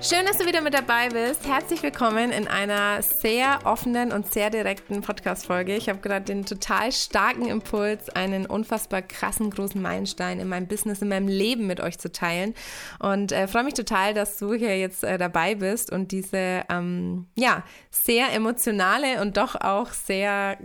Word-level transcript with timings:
Schön, 0.00 0.26
dass 0.26 0.38
du 0.38 0.46
wieder 0.46 0.60
mit 0.60 0.74
dabei 0.74 1.08
bist. 1.08 1.44
Herzlich 1.44 1.82
willkommen 1.82 2.30
in 2.30 2.46
einer 2.46 3.02
sehr 3.02 3.58
offenen 3.64 4.12
und 4.12 4.32
sehr 4.32 4.48
direkten 4.48 5.00
Podcast-Folge. 5.00 5.74
Ich 5.74 5.88
habe 5.88 5.98
gerade 5.98 6.24
den 6.24 6.46
total 6.46 6.92
starken 6.92 7.48
Impuls, 7.48 8.08
einen 8.10 8.46
unfassbar 8.46 9.02
krassen 9.02 9.50
großen 9.50 9.82
Meilenstein 9.82 10.38
in 10.38 10.48
meinem 10.48 10.68
Business, 10.68 11.02
in 11.02 11.08
meinem 11.08 11.26
Leben 11.26 11.66
mit 11.66 11.80
euch 11.80 11.98
zu 11.98 12.12
teilen. 12.12 12.54
Und 13.00 13.32
äh, 13.32 13.48
freue 13.48 13.64
mich 13.64 13.74
total, 13.74 14.14
dass 14.14 14.36
du 14.36 14.54
hier 14.54 14.78
jetzt 14.78 15.02
äh, 15.02 15.18
dabei 15.18 15.56
bist 15.56 15.90
und 15.90 16.12
diese, 16.12 16.62
ähm, 16.70 17.26
ja, 17.34 17.64
sehr 17.90 18.32
emotionale 18.32 19.20
und 19.20 19.36
doch 19.36 19.56
auch 19.56 19.90
sehr 19.90 20.58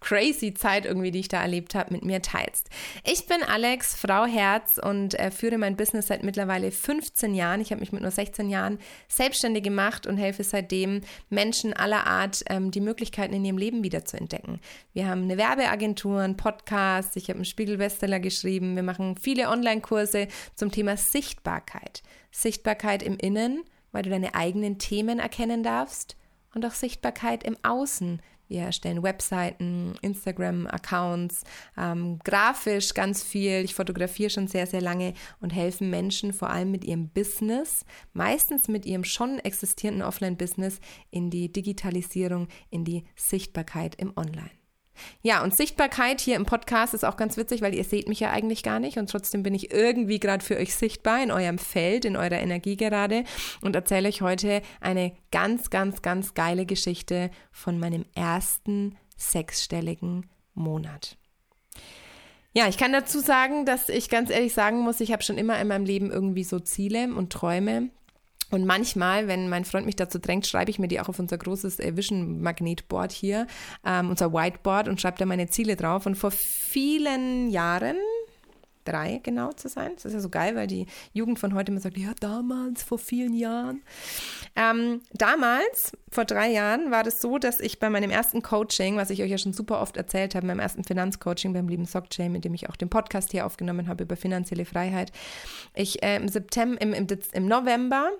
crazy 0.00 0.54
Zeit 0.54 0.86
irgendwie, 0.86 1.10
die 1.10 1.20
ich 1.20 1.28
da 1.28 1.40
erlebt 1.40 1.74
habe, 1.74 1.92
mit 1.92 2.04
mir 2.04 2.22
teilst. 2.22 2.68
Ich 3.04 3.26
bin 3.26 3.42
Alex, 3.42 3.94
Frau 3.94 4.26
Herz 4.26 4.78
und 4.82 5.14
äh, 5.14 5.30
führe 5.30 5.58
mein 5.58 5.76
Business 5.76 6.08
seit 6.08 6.22
mittlerweile 6.22 6.70
15 6.70 7.34
Jahren. 7.34 7.60
Ich 7.60 7.70
habe 7.70 7.80
mich 7.80 7.92
mit 7.92 8.02
nur 8.02 8.10
16 8.10 8.48
Jahren 8.48 8.78
selbstständig 9.08 9.62
gemacht 9.62 10.06
und 10.06 10.16
helfe 10.16 10.44
seitdem 10.44 11.02
Menschen 11.30 11.72
aller 11.72 12.06
Art, 12.06 12.42
ähm, 12.48 12.70
die 12.70 12.80
Möglichkeiten 12.80 13.34
in 13.34 13.44
ihrem 13.44 13.58
Leben 13.58 13.82
wieder 13.82 14.04
zu 14.04 14.16
entdecken. 14.16 14.60
Wir 14.92 15.08
haben 15.08 15.22
eine 15.22 15.36
Werbeagentur, 15.36 16.20
einen 16.20 16.36
Podcast, 16.36 17.16
ich 17.16 17.28
habe 17.28 17.38
einen 17.38 17.44
Spiegel-Bestseller 17.44 18.20
geschrieben, 18.20 18.76
wir 18.76 18.82
machen 18.82 19.16
viele 19.16 19.48
Online-Kurse 19.48 20.28
zum 20.54 20.70
Thema 20.70 20.96
Sichtbarkeit. 20.96 22.02
Sichtbarkeit 22.30 23.02
im 23.02 23.16
Innen, 23.18 23.64
weil 23.92 24.02
du 24.02 24.10
deine 24.10 24.34
eigenen 24.34 24.78
Themen 24.78 25.18
erkennen 25.18 25.62
darfst 25.62 26.16
und 26.54 26.64
auch 26.64 26.72
Sichtbarkeit 26.72 27.44
im 27.44 27.56
Außen, 27.62 28.20
wir 28.48 28.62
erstellen 28.62 29.02
Webseiten, 29.02 29.94
Instagram-Accounts, 30.02 31.44
ähm, 31.76 32.18
grafisch 32.24 32.94
ganz 32.94 33.22
viel. 33.22 33.64
Ich 33.64 33.74
fotografiere 33.74 34.30
schon 34.30 34.48
sehr, 34.48 34.66
sehr 34.66 34.80
lange 34.80 35.14
und 35.40 35.50
helfen 35.50 35.90
Menschen 35.90 36.32
vor 36.32 36.50
allem 36.50 36.70
mit 36.70 36.84
ihrem 36.84 37.08
Business, 37.08 37.84
meistens 38.12 38.68
mit 38.68 38.86
ihrem 38.86 39.04
schon 39.04 39.38
existierenden 39.38 40.06
Offline-Business, 40.06 40.80
in 41.10 41.30
die 41.30 41.52
Digitalisierung, 41.52 42.48
in 42.70 42.84
die 42.84 43.04
Sichtbarkeit 43.14 43.94
im 43.96 44.12
Online. 44.16 44.57
Ja, 45.22 45.42
und 45.42 45.56
Sichtbarkeit 45.56 46.20
hier 46.20 46.36
im 46.36 46.46
Podcast 46.46 46.94
ist 46.94 47.04
auch 47.04 47.16
ganz 47.16 47.36
witzig, 47.36 47.62
weil 47.62 47.74
ihr 47.74 47.84
seht 47.84 48.08
mich 48.08 48.20
ja 48.20 48.30
eigentlich 48.30 48.62
gar 48.62 48.80
nicht. 48.80 48.98
Und 48.98 49.10
trotzdem 49.10 49.42
bin 49.42 49.54
ich 49.54 49.72
irgendwie 49.72 50.20
gerade 50.20 50.44
für 50.44 50.56
euch 50.56 50.74
sichtbar 50.74 51.22
in 51.22 51.30
eurem 51.30 51.58
Feld, 51.58 52.04
in 52.04 52.16
eurer 52.16 52.38
Energie 52.38 52.76
gerade. 52.76 53.24
Und 53.60 53.76
erzähle 53.76 54.08
euch 54.08 54.22
heute 54.22 54.62
eine 54.80 55.12
ganz, 55.30 55.70
ganz, 55.70 56.02
ganz 56.02 56.34
geile 56.34 56.66
Geschichte 56.66 57.30
von 57.50 57.78
meinem 57.78 58.04
ersten 58.14 58.96
sechsstelligen 59.16 60.26
Monat. 60.54 61.16
Ja, 62.52 62.66
ich 62.66 62.78
kann 62.78 62.92
dazu 62.92 63.20
sagen, 63.20 63.66
dass 63.66 63.88
ich 63.88 64.08
ganz 64.08 64.30
ehrlich 64.30 64.54
sagen 64.54 64.80
muss, 64.80 65.00
ich 65.00 65.12
habe 65.12 65.22
schon 65.22 65.38
immer 65.38 65.60
in 65.60 65.68
meinem 65.68 65.84
Leben 65.84 66.10
irgendwie 66.10 66.44
so 66.44 66.58
Ziele 66.58 67.14
und 67.14 67.32
Träume, 67.32 67.90
und 68.50 68.64
manchmal, 68.64 69.28
wenn 69.28 69.48
mein 69.48 69.64
Freund 69.64 69.86
mich 69.86 69.96
dazu 69.96 70.18
drängt, 70.18 70.46
schreibe 70.46 70.70
ich 70.70 70.78
mir 70.78 70.88
die 70.88 71.00
auch 71.00 71.08
auf 71.08 71.18
unser 71.18 71.36
großes 71.36 71.80
äh, 71.80 71.96
Vision 71.96 72.40
Magnetboard 72.40 73.12
hier, 73.12 73.46
ähm, 73.84 74.10
unser 74.10 74.32
Whiteboard 74.32 74.88
und 74.88 75.00
schreibe 75.00 75.18
da 75.18 75.26
meine 75.26 75.48
Ziele 75.48 75.76
drauf. 75.76 76.06
Und 76.06 76.14
vor 76.14 76.30
vielen 76.30 77.50
Jahren, 77.50 77.96
drei 78.84 79.20
genau 79.22 79.52
zu 79.52 79.68
sein, 79.68 79.92
das 79.96 80.06
ist 80.06 80.14
ja 80.14 80.20
so 80.20 80.30
geil, 80.30 80.56
weil 80.56 80.66
die 80.66 80.86
Jugend 81.12 81.38
von 81.38 81.52
heute 81.52 81.70
immer 81.70 81.80
sagt, 81.80 81.98
ja, 81.98 82.12
damals, 82.20 82.82
vor 82.82 82.98
vielen 82.98 83.34
Jahren. 83.34 83.82
Ähm, 84.56 85.02
damals, 85.12 85.92
vor 86.10 86.24
drei 86.24 86.50
Jahren, 86.50 86.90
war 86.90 87.04
das 87.04 87.20
so, 87.20 87.36
dass 87.36 87.60
ich 87.60 87.78
bei 87.78 87.90
meinem 87.90 88.10
ersten 88.10 88.40
Coaching, 88.40 88.96
was 88.96 89.10
ich 89.10 89.22
euch 89.22 89.30
ja 89.30 89.36
schon 89.36 89.52
super 89.52 89.82
oft 89.82 89.98
erzählt 89.98 90.34
habe, 90.34 90.46
meinem 90.46 90.60
ersten 90.60 90.84
Finanzcoaching 90.84 91.52
beim 91.52 91.68
lieben 91.68 91.84
Sockjay, 91.84 92.30
mit 92.30 92.46
dem 92.46 92.54
ich 92.54 92.70
auch 92.70 92.76
den 92.76 92.88
Podcast 92.88 93.30
hier 93.30 93.44
aufgenommen 93.44 93.88
habe 93.88 94.04
über 94.04 94.16
finanzielle 94.16 94.64
Freiheit, 94.64 95.12
ich 95.74 96.02
äh, 96.02 96.16
im 96.16 96.28
September, 96.28 96.80
im, 96.80 96.94
im, 96.94 97.06
im 97.32 97.46
November 97.46 98.10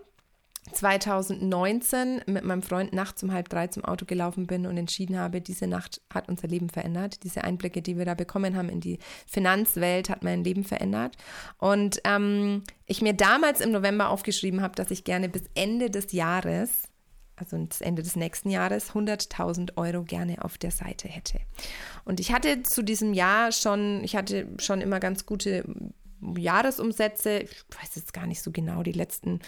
2019 0.72 2.22
mit 2.26 2.44
meinem 2.44 2.62
Freund 2.62 2.92
nachts 2.92 3.22
um 3.22 3.32
halb 3.32 3.48
drei 3.48 3.66
zum 3.68 3.84
Auto 3.84 4.04
gelaufen 4.04 4.46
bin 4.46 4.66
und 4.66 4.76
entschieden 4.76 5.18
habe, 5.18 5.40
diese 5.40 5.66
Nacht 5.66 6.00
hat 6.12 6.28
unser 6.28 6.48
Leben 6.48 6.68
verändert. 6.68 7.22
Diese 7.24 7.44
Einblicke, 7.44 7.82
die 7.82 7.96
wir 7.96 8.04
da 8.04 8.14
bekommen 8.14 8.56
haben 8.56 8.68
in 8.68 8.80
die 8.80 8.98
Finanzwelt, 9.26 10.08
hat 10.10 10.22
mein 10.22 10.44
Leben 10.44 10.64
verändert. 10.64 11.16
Und 11.58 12.00
ähm, 12.04 12.62
ich 12.86 13.02
mir 13.02 13.14
damals 13.14 13.60
im 13.60 13.72
November 13.72 14.10
aufgeschrieben 14.10 14.62
habe, 14.62 14.74
dass 14.74 14.90
ich 14.90 15.04
gerne 15.04 15.28
bis 15.28 15.42
Ende 15.54 15.90
des 15.90 16.12
Jahres, 16.12 16.70
also 17.36 17.56
das 17.56 17.80
Ende 17.80 18.02
des 18.02 18.16
nächsten 18.16 18.50
Jahres, 18.50 18.92
100.000 18.92 19.76
Euro 19.76 20.02
gerne 20.02 20.44
auf 20.44 20.58
der 20.58 20.70
Seite 20.70 21.08
hätte. 21.08 21.40
Und 22.04 22.20
ich 22.20 22.32
hatte 22.32 22.62
zu 22.62 22.82
diesem 22.82 23.14
Jahr 23.14 23.52
schon, 23.52 24.02
ich 24.04 24.16
hatte 24.16 24.48
schon 24.58 24.80
immer 24.80 25.00
ganz 25.00 25.26
gute 25.26 25.64
Jahresumsätze, 26.20 27.38
ich 27.40 27.64
weiß 27.80 27.96
jetzt 27.96 28.12
gar 28.12 28.26
nicht 28.26 28.42
so 28.42 28.50
genau, 28.50 28.82
die 28.82 28.92
letzten 28.92 29.40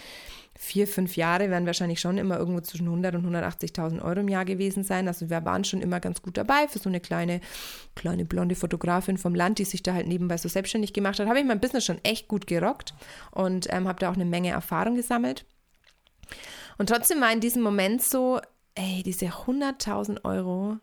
vier, 0.58 0.86
fünf 0.86 1.16
Jahre 1.16 1.48
werden 1.48 1.66
wahrscheinlich 1.66 2.00
schon 2.00 2.18
immer 2.18 2.38
irgendwo 2.38 2.60
zwischen 2.60 2.86
100 2.86 3.14
und 3.14 3.26
180.000 3.26 4.02
Euro 4.02 4.20
im 4.20 4.28
Jahr 4.28 4.44
gewesen 4.44 4.84
sein. 4.84 5.08
Also 5.08 5.30
wir 5.30 5.44
waren 5.44 5.64
schon 5.64 5.80
immer 5.80 6.00
ganz 6.00 6.20
gut 6.20 6.36
dabei 6.36 6.68
für 6.68 6.78
so 6.78 6.88
eine 6.88 7.00
kleine, 7.00 7.40
kleine 7.94 8.24
blonde 8.24 8.54
Fotografin 8.54 9.16
vom 9.16 9.34
Land, 9.34 9.58
die 9.58 9.64
sich 9.64 9.82
da 9.82 9.94
halt 9.94 10.06
nebenbei 10.06 10.36
so 10.36 10.48
selbstständig 10.48 10.92
gemacht 10.92 11.18
hat. 11.18 11.28
Habe 11.28 11.40
ich 11.40 11.46
mein 11.46 11.60
Business 11.60 11.86
schon 11.86 12.04
echt 12.04 12.28
gut 12.28 12.46
gerockt 12.46 12.94
und 13.30 13.72
ähm, 13.72 13.88
habe 13.88 14.00
da 14.00 14.10
auch 14.10 14.14
eine 14.14 14.26
Menge 14.26 14.50
Erfahrung 14.50 14.96
gesammelt. 14.96 15.46
Und 16.76 16.88
trotzdem 16.88 17.20
war 17.20 17.32
in 17.32 17.40
diesem 17.40 17.62
Moment 17.62 18.02
so, 18.02 18.40
ey, 18.74 19.02
diese 19.02 19.26
100.000 19.26 20.24
Euro, 20.24 20.78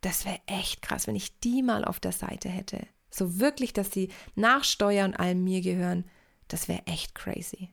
das 0.00 0.24
wäre 0.24 0.40
echt 0.46 0.82
krass, 0.82 1.06
wenn 1.06 1.16
ich 1.16 1.38
die 1.38 1.62
mal 1.62 1.84
auf 1.84 2.00
der 2.00 2.12
Seite 2.12 2.48
hätte. 2.48 2.86
So 3.14 3.38
wirklich, 3.38 3.72
dass 3.72 3.92
sie 3.92 4.08
nach 4.34 4.64
Steuer 4.64 5.04
und 5.04 5.14
allem 5.14 5.44
mir 5.44 5.60
gehören, 5.60 6.04
das 6.48 6.66
wäre 6.66 6.86
echt 6.86 7.14
crazy. 7.14 7.70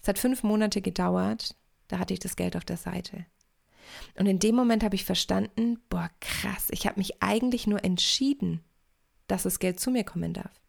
Es 0.00 0.08
hat 0.08 0.18
fünf 0.18 0.42
Monate 0.42 0.82
gedauert, 0.82 1.56
da 1.88 1.98
hatte 1.98 2.12
ich 2.12 2.20
das 2.20 2.36
Geld 2.36 2.56
auf 2.56 2.64
der 2.64 2.76
Seite. 2.76 3.24
Und 4.18 4.26
in 4.26 4.38
dem 4.38 4.56
Moment 4.56 4.82
habe 4.82 4.96
ich 4.96 5.04
verstanden, 5.04 5.78
boah, 5.88 6.10
krass, 6.20 6.68
ich 6.70 6.86
habe 6.86 6.98
mich 6.98 7.22
eigentlich 7.22 7.66
nur 7.66 7.84
entschieden, 7.84 8.64
dass 9.28 9.44
das 9.44 9.60
Geld 9.60 9.78
zu 9.78 9.90
mir 9.90 10.04
kommen 10.04 10.32
darf. 10.32 10.60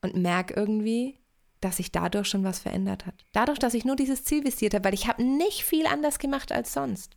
Und 0.00 0.14
merke 0.14 0.54
irgendwie, 0.54 1.18
dass 1.60 1.78
sich 1.78 1.90
dadurch 1.92 2.28
schon 2.28 2.44
was 2.44 2.58
verändert 2.58 3.06
hat. 3.06 3.24
Dadurch, 3.32 3.58
dass 3.58 3.74
ich 3.74 3.84
nur 3.84 3.96
dieses 3.96 4.24
Ziel 4.24 4.44
visiert 4.44 4.74
habe, 4.74 4.84
weil 4.84 4.94
ich 4.94 5.06
habe 5.08 5.22
nicht 5.22 5.64
viel 5.64 5.86
anders 5.86 6.18
gemacht 6.18 6.52
als 6.52 6.72
sonst. 6.72 7.16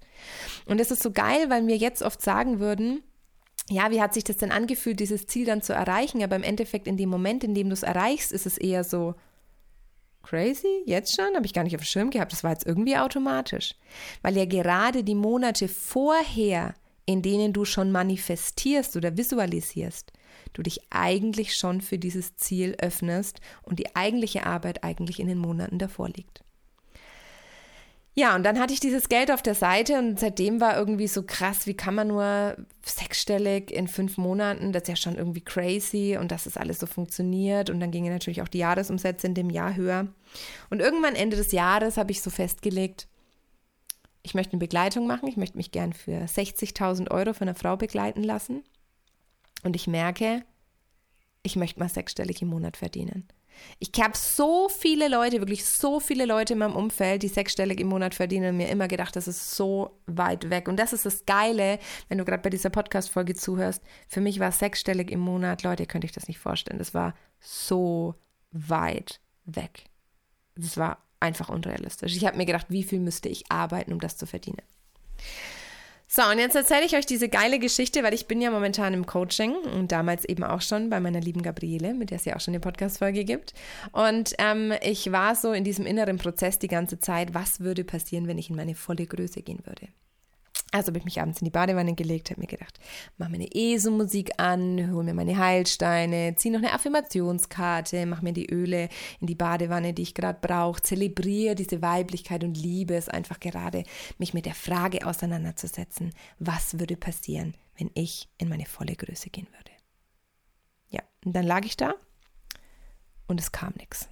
Und 0.66 0.80
es 0.80 0.92
ist 0.92 1.03
so 1.03 1.12
geil, 1.12 1.50
weil 1.50 1.63
mir 1.63 1.78
jetzt 1.78 2.02
oft 2.02 2.22
sagen 2.22 2.59
würden, 2.59 3.03
ja, 3.69 3.89
wie 3.89 4.01
hat 4.01 4.13
sich 4.13 4.23
das 4.23 4.37
denn 4.37 4.51
angefühlt, 4.51 4.99
dieses 4.99 5.25
Ziel 5.25 5.45
dann 5.45 5.61
zu 5.61 5.73
erreichen? 5.73 6.23
Aber 6.23 6.35
im 6.35 6.43
Endeffekt, 6.43 6.87
in 6.87 6.97
dem 6.97 7.09
Moment, 7.09 7.43
in 7.43 7.55
dem 7.55 7.69
du 7.69 7.73
es 7.73 7.83
erreichst, 7.83 8.31
ist 8.31 8.45
es 8.45 8.57
eher 8.57 8.83
so 8.83 9.15
crazy. 10.21 10.83
Jetzt 10.85 11.15
schon? 11.15 11.35
Habe 11.35 11.45
ich 11.45 11.53
gar 11.53 11.63
nicht 11.63 11.75
auf 11.75 11.81
dem 11.81 11.87
Schirm 11.87 12.09
gehabt. 12.11 12.31
Das 12.31 12.43
war 12.43 12.51
jetzt 12.51 12.65
irgendwie 12.65 12.97
automatisch. 12.97 13.75
Weil 14.21 14.37
ja 14.37 14.45
gerade 14.45 15.03
die 15.03 15.15
Monate 15.15 15.67
vorher, 15.67 16.75
in 17.05 17.21
denen 17.21 17.53
du 17.53 17.65
schon 17.65 17.91
manifestierst 17.91 18.95
oder 18.97 19.17
visualisierst, 19.17 20.11
du 20.53 20.61
dich 20.61 20.81
eigentlich 20.91 21.55
schon 21.55 21.81
für 21.81 21.97
dieses 21.97 22.35
Ziel 22.35 22.75
öffnest 22.79 23.39
und 23.63 23.79
die 23.79 23.95
eigentliche 23.95 24.45
Arbeit 24.45 24.83
eigentlich 24.83 25.19
in 25.19 25.27
den 25.27 25.37
Monaten 25.37 25.79
davor 25.79 26.09
liegt. 26.09 26.44
Ja, 28.17 28.33
und 28.33 28.43
dann 28.43 28.59
hatte 28.59 28.73
ich 28.73 28.79
dieses 28.79 29.09
Geld 29.09 29.29
auf 29.29 29.41
der 29.41 29.55
Seite 29.55 29.99
und 29.99 30.17
seitdem 30.17 30.61
war 30.61 30.77
irgendwie 30.77 31.07
so 31.07 31.23
krass, 31.23 31.67
wie 31.67 31.73
kann 31.73 31.95
man 31.95 32.07
nur 32.07 32.55
sechsstellig 32.81 33.71
in 33.71 33.89
fünf 33.89 34.17
Monaten, 34.17 34.71
das 34.71 34.83
ist 34.83 34.87
ja 34.87 34.95
schon 34.95 35.15
irgendwie 35.15 35.41
crazy 35.41 36.17
und 36.17 36.31
dass 36.31 36.45
das 36.45 36.55
alles 36.55 36.79
so 36.79 36.87
funktioniert 36.87 37.69
und 37.69 37.81
dann 37.81 37.91
gingen 37.91 38.13
natürlich 38.13 38.41
auch 38.41 38.47
die 38.47 38.59
Jahresumsätze 38.59 39.27
in 39.27 39.33
dem 39.33 39.49
Jahr 39.49 39.75
höher. 39.75 40.07
Und 40.69 40.79
irgendwann 40.79 41.15
Ende 41.15 41.35
des 41.35 41.51
Jahres 41.51 41.97
habe 41.97 42.11
ich 42.11 42.21
so 42.21 42.29
festgelegt, 42.29 43.09
ich 44.23 44.33
möchte 44.33 44.53
eine 44.53 44.59
Begleitung 44.59 45.07
machen, 45.07 45.27
ich 45.27 45.35
möchte 45.35 45.57
mich 45.57 45.71
gern 45.71 45.91
für 45.91 46.23
60.000 46.23 47.11
Euro 47.11 47.33
von 47.33 47.49
einer 47.49 47.57
Frau 47.57 47.75
begleiten 47.75 48.23
lassen 48.23 48.63
und 49.63 49.75
ich 49.75 49.87
merke, 49.87 50.45
ich 51.43 51.57
möchte 51.57 51.81
mal 51.81 51.89
sechsstellig 51.89 52.41
im 52.41 52.47
Monat 52.47 52.77
verdienen. 52.77 53.27
Ich 53.80 53.92
habe 54.00 54.18
so 54.18 54.69
viele 54.69 55.07
Leute, 55.07 55.40
wirklich 55.40 55.66
so 55.66 56.00
viele 56.00 56.25
Leute 56.25 56.54
in 56.54 56.60
meinem 56.60 56.75
Umfeld, 56.75 57.24
die 57.24 57.28
sechsstellig 57.28 57.80
im 57.80 57.88
Monat 57.88 58.16
verdienen 58.16 58.50
und 58.50 58.57
mir 58.57 58.69
immer 58.69 58.88
gedacht, 58.88 59.16
das 59.16 59.28
ist 59.28 59.52
so 59.52 60.00
weit 60.06 60.50
weg. 60.50 60.68
Und 60.68 60.78
das 60.78 60.94
ist 60.94 61.06
das 61.06 61.25
Geile, 61.25 61.80
wenn 62.07 62.18
du 62.18 62.25
gerade 62.25 62.42
bei 62.42 62.50
dieser 62.50 62.69
Podcast-Folge 62.69 63.36
zuhörst. 63.36 63.81
Für 64.07 64.22
mich 64.22 64.40
war 64.40 64.52
sechsstellig 64.52 65.12
im 65.12 65.19
Monat, 65.19 65.63
Leute, 65.63 65.86
könnte 65.86 66.06
ich 66.06 66.13
das 66.13 66.28
nicht 66.28 66.40
vorstellen. 66.40 66.80
Das 66.80 66.94
war 66.94 67.13
so 67.40 68.16
weit 68.52 69.19
weg. 69.46 69.86
Das 70.56 70.78
war 70.78 70.98
einfach 71.19 71.50
unrealistisch. 71.50 72.16
Ich 72.16 72.25
habe 72.25 72.38
mir 72.38 72.46
gedacht, 72.46 72.68
wie 72.69 72.84
viel 72.84 73.00
müsste 73.00 73.30
ich 73.30 73.52
arbeiten, 73.52 73.94
um 73.94 74.00
das 74.00 74.18
zu 74.18 74.25
verdienen? 74.25 74.62
So, 76.15 76.21
und 76.31 76.39
jetzt 76.39 76.56
erzähle 76.56 76.85
ich 76.85 76.95
euch 76.95 77.06
diese 77.06 77.27
geile 77.27 77.59
Geschichte, 77.59 78.01
weil 78.01 78.13
ich 78.13 78.25
bin 78.25 78.39
ja 78.39 78.50
momentan 78.50 78.94
im 78.94 79.06
Coaching 79.06 79.53
und 79.53 79.91
damals 79.91 80.23
eben 80.23 80.45
auch 80.45 80.62
schon 80.62 80.89
bei 80.89 81.01
meiner 81.01 81.19
lieben 81.19 81.41
Gabriele, 81.41 81.94
mit 81.94 82.09
der 82.09 82.19
es 82.19 82.23
ja 82.23 82.38
auch 82.38 82.39
schon 82.39 82.53
eine 82.53 82.62
Podcast-Folge 82.62 83.25
gibt. 83.25 83.53
Und 83.91 84.33
ähm, 84.38 84.71
ich 84.81 85.12
war 85.12 85.35
so 85.35 85.51
in 85.51 85.65
diesem 85.65 85.85
inneren 85.85 86.17
Prozess 86.17 86.57
die 86.57 86.69
ganze 86.69 87.00
Zeit, 87.00 87.33
was 87.33 87.59
würde 87.59 87.83
passieren, 87.83 88.29
wenn 88.29 88.38
ich 88.38 88.50
in 88.50 88.56
meine 88.56 88.75
volle 88.75 89.06
Größe 89.06 89.41
gehen 89.41 89.59
würde. 89.65 89.89
Also 90.75 90.88
habe 90.88 90.98
ich 90.98 91.06
mich 91.06 91.22
abends 91.22 91.39
in 91.39 91.45
die 91.45 91.51
Badewanne 91.51 91.95
gelegt, 91.95 92.31
habe 92.31 92.42
mir 92.42 92.48
gedacht, 92.48 92.81
mach 93.18 93.30
mir 93.30 93.38
eine 93.38 93.56
ESO-Musik 93.56 94.31
an, 94.42 94.92
hol 94.92 95.06
mir 95.06 95.13
meine 95.13 95.38
Heilsteine, 95.38 96.36
zieh 96.36 96.50
noch 96.50 96.60
eine 96.60 96.74
Affirmationskarte, 96.74 98.06
mach 98.06 98.22
mir 98.22 98.33
die 98.33 98.50
Öle 98.51 98.89
in 99.22 99.27
die 99.27 99.36
Badewanne, 99.36 99.94
die 99.94 100.01
ich 100.01 100.16
gerade 100.16 100.38
brauche, 100.42 100.81
zelebriere 100.81 101.56
diese 101.56 101.81
Weiblichkeit 101.81 102.44
und 102.44 102.57
liebe 102.57 102.94
es 102.94 103.07
einfach 103.07 103.39
gerade, 103.39 103.83
mich 104.18 104.33
mit 104.33 104.45
der 104.45 104.54
Frage 104.54 105.07
auseinanderzusetzen, 105.07 106.12
was 106.39 106.78
würde 106.78 106.98
passieren, 106.98 107.56
wenn 107.78 107.89
ich 107.94 108.28
in 108.38 108.50
meine 108.50 108.66
volle 108.66 108.98
Größe 108.98 109.30
gehen 109.30 109.48
würde. 109.54 109.71
Ja, 110.89 111.04
und 111.24 111.38
dann 111.38 111.45
lag 111.45 111.63
ich 111.63 111.78
da 111.78 111.94
und 113.28 113.39
es 113.39 113.54
kam 113.54 113.71
nichts. 113.78 114.10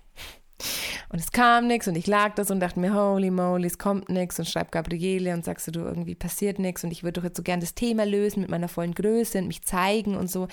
Und 1.09 1.19
es 1.19 1.31
kam 1.31 1.67
nichts 1.67 1.87
und 1.87 1.95
ich 1.95 2.07
lag 2.07 2.35
das 2.35 2.51
und 2.51 2.59
dachte 2.59 2.79
mir, 2.79 2.93
holy 2.93 3.31
moly, 3.31 3.67
es 3.67 3.77
kommt 3.77 4.09
nichts 4.09 4.39
und 4.39 4.47
schreib 4.47 4.71
Gabriele 4.71 5.33
und 5.33 5.45
sagst 5.45 5.73
du, 5.75 5.79
irgendwie 5.79 6.15
passiert 6.15 6.59
nichts 6.59 6.83
und 6.83 6.91
ich 6.91 7.03
würde 7.03 7.19
doch 7.19 7.25
jetzt 7.25 7.37
so 7.37 7.43
gern 7.43 7.59
das 7.59 7.75
Thema 7.75 8.05
lösen 8.05 8.41
mit 8.41 8.49
meiner 8.49 8.67
vollen 8.67 8.93
Größe 8.93 9.39
und 9.39 9.47
mich 9.47 9.63
zeigen 9.63 10.15
und 10.15 10.29
so. 10.29 10.47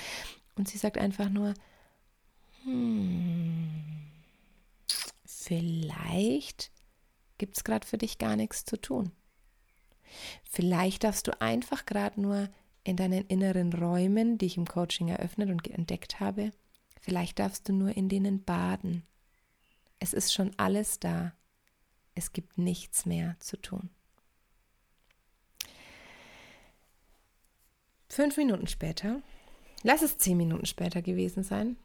Und 0.56 0.68
sie 0.68 0.78
sagt 0.78 0.98
einfach 0.98 1.30
nur, 1.30 1.54
hm, 2.64 3.70
vielleicht 5.24 6.70
gibt 7.38 7.56
es 7.56 7.64
gerade 7.64 7.86
für 7.86 7.98
dich 7.98 8.18
gar 8.18 8.36
nichts 8.36 8.64
zu 8.64 8.76
tun. 8.76 9.12
Vielleicht 10.50 11.04
darfst 11.04 11.26
du 11.26 11.40
einfach 11.40 11.86
gerade 11.86 12.20
nur 12.20 12.48
in 12.84 12.96
deinen 12.96 13.24
inneren 13.26 13.72
Räumen, 13.72 14.38
die 14.38 14.46
ich 14.46 14.56
im 14.56 14.66
Coaching 14.66 15.08
eröffnet 15.08 15.50
und 15.50 15.66
entdeckt 15.68 16.20
habe, 16.20 16.50
vielleicht 17.00 17.38
darfst 17.38 17.68
du 17.68 17.72
nur 17.72 17.96
in 17.96 18.08
denen 18.08 18.42
baden 18.42 19.04
es 20.00 20.12
ist 20.12 20.32
schon 20.32 20.52
alles 20.56 20.98
da. 20.98 21.32
Es 22.14 22.32
gibt 22.32 22.58
nichts 22.58 23.06
mehr 23.06 23.36
zu 23.38 23.56
tun. 23.56 23.90
Fünf 28.08 28.36
Minuten 28.36 28.66
später, 28.66 29.22
lass 29.84 30.02
es 30.02 30.18
zehn 30.18 30.36
Minuten 30.36 30.66
später 30.66 31.00
gewesen 31.00 31.44
sein, 31.44 31.76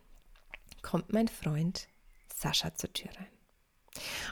kommt 0.82 1.14
mein 1.14 1.28
Freund 1.28 1.88
Sascha 2.34 2.74
zur 2.74 2.92
Tür 2.94 3.12
rein. 3.16 3.35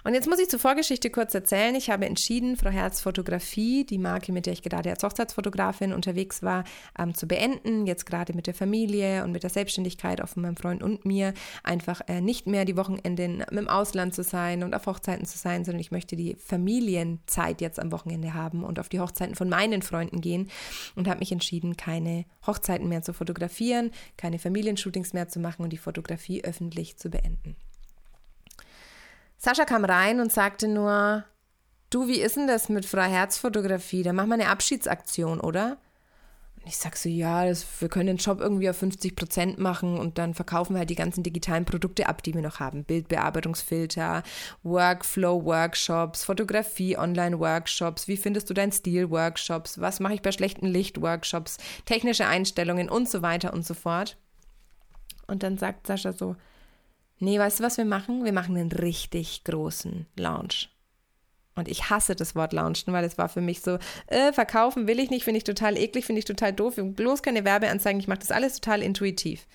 Und 0.04 0.14
jetzt 0.14 0.28
muss 0.28 0.40
ich 0.40 0.50
zur 0.50 0.60
Vorgeschichte 0.60 1.10
kurz 1.10 1.34
erzählen. 1.34 1.76
Ich 1.76 1.90
habe 1.90 2.06
entschieden, 2.06 2.58
Frau 2.58 2.70
Herz 2.70 3.02
Fotografie, 3.02 3.86
die 3.86 3.98
Marke, 3.98 4.32
mit 4.32 4.46
der 4.46 4.54
ich 4.54 4.62
gerade 4.62 4.90
als 4.90 5.04
Hochzeitsfotografin 5.04 5.94
unterwegs 5.94 6.44
war, 6.44 6.64
ähm, 6.98 7.14
zu 7.14 7.28
beenden. 7.28 7.88
Jetzt 7.88 8.06
gerade 8.06 8.34
mit 8.34 8.48
der 8.48 8.54
Familie 8.54 9.24
und 9.24 9.32
mit 9.32 9.44
der 9.44 9.50
Selbstständigkeit, 9.50 10.22
auch 10.22 10.30
von 10.30 10.44
meinem 10.44 10.58
Freund 10.58 10.84
und 10.84 11.06
mir, 11.06 11.34
einfach 11.64 12.02
äh, 12.08 12.22
nicht 12.22 12.48
mehr 12.48 12.66
die 12.66 12.78
Wochenende 12.78 13.46
im 13.50 13.68
Ausland 13.68 14.14
zu 14.14 14.24
sein 14.24 14.64
und 14.64 14.76
auf 14.76 14.86
Hochzeiten 14.86 15.26
zu 15.26 15.38
sein, 15.38 15.64
sondern 15.64 15.80
ich 15.80 15.92
möchte 15.92 16.16
die 16.16 16.36
Familienzeit 16.36 17.62
jetzt 17.62 17.80
am 17.80 17.92
Wochenende 17.92 18.34
haben 18.34 18.64
und 18.64 18.80
auf 18.80 18.90
die 18.90 19.00
Hochzeiten 19.00 19.36
von 19.36 19.50
meinen 19.50 19.82
Freunden 19.82 20.22
gehen 20.22 20.50
und 20.96 21.08
habe 21.08 21.20
mich 21.20 21.32
entschieden, 21.32 21.78
keine 21.78 22.26
Hochzeiten 22.46 22.90
mehr 22.90 23.02
zu 23.02 23.14
fotografieren, 23.14 23.92
keine 24.18 24.40
Familienshootings 24.40 25.14
mehr 25.14 25.28
zu 25.30 25.40
machen 25.40 25.64
und 25.64 25.72
die 25.72 25.78
Fotografie 25.78 26.44
öffentlich 26.44 26.98
zu 26.98 27.10
beenden. 27.10 27.56
Sascha 29.44 29.66
kam 29.66 29.84
rein 29.84 30.22
und 30.22 30.32
sagte 30.32 30.70
nur, 30.70 31.26
du, 31.90 32.08
wie 32.08 32.22
ist 32.22 32.38
denn 32.38 32.48
das 32.48 32.70
mit 32.70 32.86
Frau 32.86 33.02
Herzfotografie? 33.02 34.02
Da 34.02 34.14
machen 34.14 34.30
wir 34.30 34.36
eine 34.36 34.48
Abschiedsaktion, 34.48 35.42
oder? 35.42 35.76
Und 36.56 36.68
ich 36.68 36.78
sag 36.78 36.96
so, 36.96 37.10
ja, 37.10 37.46
das, 37.46 37.66
wir 37.82 37.90
können 37.90 38.08
den 38.08 38.16
Job 38.16 38.40
irgendwie 38.40 38.70
auf 38.70 38.78
50 38.78 39.18
Prozent 39.18 39.60
machen 39.60 40.00
und 40.00 40.18
dann 40.18 40.34
verkaufen 40.34 40.76
wir 40.76 40.80
halt 40.80 40.92
die 40.92 40.96
ganzen 40.96 41.24
digitalen 41.24 41.66
Produkte 41.66 42.08
ab, 42.08 42.24
die 42.24 42.34
wir 42.34 42.42
noch 42.42 42.62
haben. 42.62 42.86
Bildbearbeitungsfilter, 42.86 44.24
Workflow-Workshops, 44.64 46.24
Fotografie, 46.24 46.98
Online-Workshops, 46.98 48.08
wie 48.08 48.16
findest 48.16 48.50
du 48.50 48.54
deinen 48.54 48.72
Stil-Workshops, 48.72 49.82
was 49.82 50.00
mache 50.00 50.14
ich 50.14 50.22
bei 50.22 50.32
schlechtem 50.32 50.70
Licht-Workshops, 50.70 51.58
technische 51.84 52.28
Einstellungen 52.28 52.90
und 52.90 53.10
so 53.10 53.22
weiter 53.22 53.52
und 53.52 53.66
so 53.66 53.74
fort. 53.74 54.16
Und 55.28 55.44
dann 55.44 55.58
sagt 55.58 55.86
Sascha 55.86 56.14
so, 56.14 56.38
Nee, 57.24 57.40
weißt 57.40 57.60
du, 57.60 57.64
was 57.64 57.78
wir 57.78 57.86
machen? 57.86 58.26
Wir 58.26 58.34
machen 58.34 58.58
einen 58.58 58.72
richtig 58.72 59.46
großen 59.46 60.08
Lounge. 60.18 60.68
Und 61.56 61.70
ich 61.70 61.90
hasse 61.90 62.16
das 62.16 62.36
Wort 62.36 62.52
launchen, 62.52 62.92
weil 62.92 63.06
es 63.06 63.18
war 63.18 63.30
für 63.30 63.40
mich 63.40 63.62
so, 63.62 63.78
äh, 64.08 64.34
verkaufen 64.34 64.88
will 64.88 65.00
ich 65.00 65.10
nicht, 65.10 65.24
finde 65.24 65.38
ich 65.38 65.44
total 65.46 65.78
eklig, 65.78 66.06
finde 66.06 66.20
ich 66.20 66.26
total 66.26 66.52
doof, 66.52 66.76
bloß 66.78 67.22
keine 67.22 67.46
Werbeanzeigen, 67.46 68.00
ich 68.00 68.08
mache 68.08 68.20
das 68.20 68.32
alles 68.32 68.60
total 68.60 68.82
intuitiv. 68.82 69.48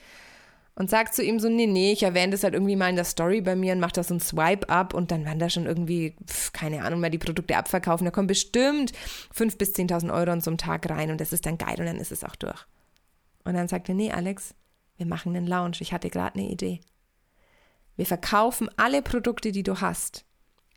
Und 0.76 0.88
sagt 0.88 1.14
zu 1.14 1.22
ihm 1.22 1.40
so, 1.40 1.48
nee, 1.50 1.66
nee, 1.66 1.92
ich 1.92 2.04
erwähne 2.04 2.32
das 2.32 2.44
halt 2.44 2.54
irgendwie 2.54 2.76
mal 2.76 2.88
in 2.88 2.96
der 2.96 3.04
Story 3.04 3.42
bei 3.42 3.56
mir 3.56 3.74
und 3.74 3.80
mache 3.80 3.94
da 3.94 4.04
so 4.04 4.14
ein 4.14 4.20
Swipe-up 4.20 4.94
und 4.94 5.10
dann 5.10 5.26
werden 5.26 5.40
da 5.40 5.50
schon 5.50 5.66
irgendwie, 5.66 6.16
pf, 6.24 6.52
keine 6.52 6.84
Ahnung, 6.84 7.00
mal 7.00 7.10
die 7.10 7.18
Produkte 7.18 7.56
abverkaufen. 7.56 8.04
Da 8.04 8.12
kommen 8.12 8.28
bestimmt 8.28 8.92
5.000 9.36 9.58
bis 9.58 9.74
10.000 9.74 10.14
Euro 10.14 10.30
an 10.30 10.40
so 10.40 10.50
einem 10.50 10.58
Tag 10.58 10.88
rein 10.88 11.10
und 11.10 11.20
das 11.20 11.32
ist 11.32 11.44
dann 11.44 11.58
geil 11.58 11.80
und 11.80 11.86
dann 11.86 11.98
ist 11.98 12.12
es 12.12 12.24
auch 12.24 12.36
durch. 12.36 12.64
Und 13.44 13.54
dann 13.54 13.68
sagt 13.68 13.88
er, 13.88 13.96
nee, 13.96 14.12
Alex, 14.12 14.54
wir 14.96 15.06
machen 15.06 15.36
einen 15.36 15.48
Lounge. 15.48 15.78
Ich 15.80 15.92
hatte 15.92 16.08
gerade 16.10 16.38
eine 16.38 16.48
Idee. 16.48 16.80
Wir 17.98 18.06
verkaufen 18.06 18.70
alle 18.76 19.02
Produkte, 19.02 19.50
die 19.50 19.64
du 19.64 19.80
hast, 19.80 20.24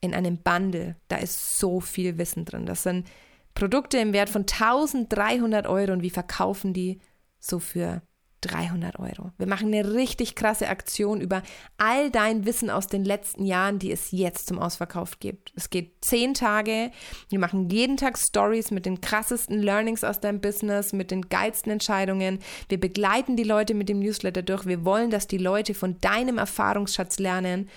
in 0.01 0.15
einem 0.15 0.39
Bundle. 0.39 0.95
Da 1.07 1.17
ist 1.17 1.59
so 1.59 1.79
viel 1.79 2.17
Wissen 2.17 2.45
drin. 2.45 2.65
Das 2.65 2.81
sind 2.81 3.07
Produkte 3.53 3.99
im 3.99 4.11
Wert 4.11 4.29
von 4.29 4.41
1300 4.41 5.67
Euro 5.67 5.93
und 5.93 6.01
wir 6.01 6.09
verkaufen 6.09 6.73
die 6.73 6.99
so 7.39 7.59
für 7.59 8.01
300 8.41 8.99
Euro. 8.99 9.31
Wir 9.37 9.47
machen 9.47 9.67
eine 9.67 9.93
richtig 9.93 10.35
krasse 10.35 10.67
Aktion 10.67 11.21
über 11.21 11.43
all 11.77 12.11
dein 12.11 12.45
Wissen 12.45 12.69
aus 12.69 12.87
den 12.87 13.05
letzten 13.05 13.45
Jahren, 13.45 13.79
die 13.79 13.91
es 13.91 14.11
jetzt 14.11 14.47
zum 14.47 14.59
Ausverkauf 14.59 15.19
gibt. 15.19 15.53
Es 15.55 15.69
geht 15.69 15.93
zehn 16.01 16.33
Tage. 16.33 16.91
Wir 17.29 17.39
machen 17.39 17.69
jeden 17.69 17.97
Tag 17.97 18.17
Stories 18.17 18.71
mit 18.71 18.85
den 18.85 19.01
krassesten 19.01 19.61
Learnings 19.61 20.03
aus 20.03 20.19
deinem 20.19 20.41
Business, 20.41 20.91
mit 20.91 21.11
den 21.11 21.29
geilsten 21.29 21.71
Entscheidungen. 21.71 22.39
Wir 22.67 22.79
begleiten 22.79 23.35
die 23.37 23.43
Leute 23.43 23.73
mit 23.73 23.89
dem 23.89 23.99
Newsletter 23.99 24.41
durch. 24.41 24.65
Wir 24.65 24.83
wollen, 24.83 25.11
dass 25.11 25.27
die 25.27 25.37
Leute 25.37 25.73
von 25.73 25.99
deinem 26.01 26.37
Erfahrungsschatz 26.37 27.19
lernen. 27.19 27.69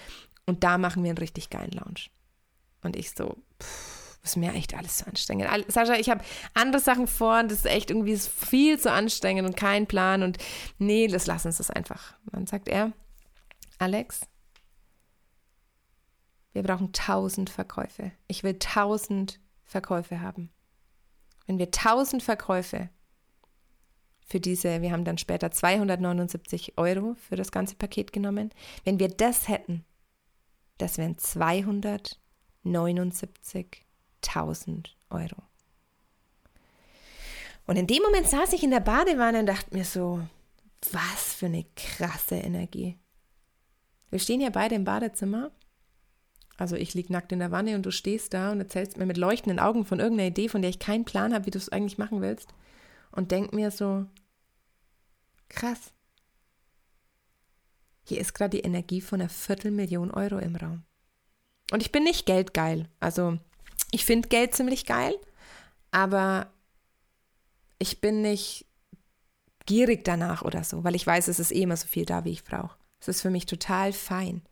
Und 0.46 0.64
da 0.64 0.78
machen 0.78 1.02
wir 1.02 1.10
einen 1.10 1.18
richtig 1.18 1.50
geilen 1.50 1.72
Launch. 1.72 2.10
Und 2.82 2.96
ich 2.96 3.12
so, 3.12 3.36
pff 3.62 3.93
ist 4.24 4.36
mir 4.36 4.52
echt 4.54 4.74
alles 4.74 4.96
zu 4.96 5.06
anstrengend. 5.06 5.48
Sascha, 5.68 5.94
ich 5.94 6.08
habe 6.08 6.24
andere 6.54 6.82
Sachen 6.82 7.06
vor 7.06 7.40
und 7.40 7.50
das 7.50 7.58
ist 7.58 7.66
echt 7.66 7.90
irgendwie 7.90 8.16
viel 8.16 8.78
zu 8.78 8.90
anstrengend 8.90 9.46
und 9.46 9.56
kein 9.56 9.86
Plan 9.86 10.22
und 10.22 10.38
nee, 10.78 11.06
das 11.06 11.26
lass 11.26 11.46
uns 11.46 11.58
das 11.58 11.70
einfach. 11.70 12.14
dann 12.32 12.46
sagt 12.46 12.68
er, 12.68 12.92
Alex, 13.78 14.22
wir 16.52 16.62
brauchen 16.62 16.92
tausend 16.92 17.50
Verkäufe. 17.50 18.12
Ich 18.26 18.44
will 18.44 18.58
tausend 18.58 19.40
Verkäufe 19.64 20.20
haben. 20.20 20.50
Wenn 21.46 21.58
wir 21.58 21.70
tausend 21.70 22.22
Verkäufe 22.22 22.88
für 24.26 24.40
diese, 24.40 24.80
wir 24.80 24.90
haben 24.90 25.04
dann 25.04 25.18
später 25.18 25.50
279 25.50 26.78
Euro 26.78 27.14
für 27.14 27.36
das 27.36 27.52
ganze 27.52 27.74
Paket 27.74 28.12
genommen, 28.12 28.50
wenn 28.84 28.98
wir 28.98 29.08
das 29.08 29.48
hätten, 29.48 29.84
das 30.78 30.96
wären 30.96 31.18
279 31.18 33.84
1000 34.28 34.96
Euro. 35.10 35.42
Und 37.66 37.76
in 37.76 37.86
dem 37.86 38.02
Moment 38.02 38.28
saß 38.28 38.52
ich 38.52 38.62
in 38.62 38.70
der 38.70 38.80
Badewanne 38.80 39.40
und 39.40 39.46
dachte 39.46 39.74
mir 39.74 39.84
so, 39.84 40.20
was 40.92 41.34
für 41.34 41.46
eine 41.46 41.64
krasse 41.76 42.36
Energie. 42.36 42.98
Wir 44.10 44.18
stehen 44.18 44.40
hier 44.40 44.50
beide 44.50 44.74
im 44.74 44.84
Badezimmer. 44.84 45.50
Also 46.56 46.76
ich 46.76 46.94
liege 46.94 47.12
nackt 47.12 47.32
in 47.32 47.40
der 47.40 47.50
Wanne 47.50 47.74
und 47.74 47.84
du 47.84 47.90
stehst 47.90 48.34
da 48.34 48.52
und 48.52 48.60
erzählst 48.60 48.96
mir 48.96 49.06
mit 49.06 49.16
leuchtenden 49.16 49.58
Augen 49.58 49.84
von 49.84 49.98
irgendeiner 49.98 50.28
Idee, 50.28 50.48
von 50.48 50.62
der 50.62 50.70
ich 50.70 50.78
keinen 50.78 51.04
Plan 51.04 51.34
habe, 51.34 51.46
wie 51.46 51.50
du 51.50 51.58
es 51.58 51.70
eigentlich 51.70 51.98
machen 51.98 52.20
willst. 52.20 52.54
Und 53.10 53.32
denk 53.32 53.52
mir 53.52 53.70
so, 53.70 54.06
krass. 55.48 55.92
Hier 58.04 58.20
ist 58.20 58.34
gerade 58.34 58.56
die 58.56 58.62
Energie 58.62 59.00
von 59.00 59.20
einer 59.20 59.30
Viertelmillion 59.30 60.10
Euro 60.10 60.38
im 60.38 60.54
Raum. 60.56 60.84
Und 61.72 61.82
ich 61.82 61.90
bin 61.90 62.04
nicht 62.04 62.26
geldgeil. 62.26 62.88
Also 63.00 63.38
ich 63.94 64.04
finde 64.04 64.28
Geld 64.28 64.54
ziemlich 64.56 64.86
geil, 64.86 65.14
aber 65.92 66.52
ich 67.78 68.00
bin 68.00 68.22
nicht 68.22 68.66
gierig 69.66 70.04
danach 70.04 70.42
oder 70.42 70.64
so, 70.64 70.82
weil 70.82 70.96
ich 70.96 71.06
weiß, 71.06 71.28
es 71.28 71.38
ist 71.38 71.52
eh 71.52 71.62
immer 71.62 71.76
so 71.76 71.86
viel 71.86 72.04
da, 72.04 72.24
wie 72.24 72.32
ich 72.32 72.42
brauche. 72.42 72.76
Es 73.00 73.06
ist 73.06 73.22
für 73.22 73.30
mich 73.30 73.46
total 73.46 73.92
fein. 73.92 74.42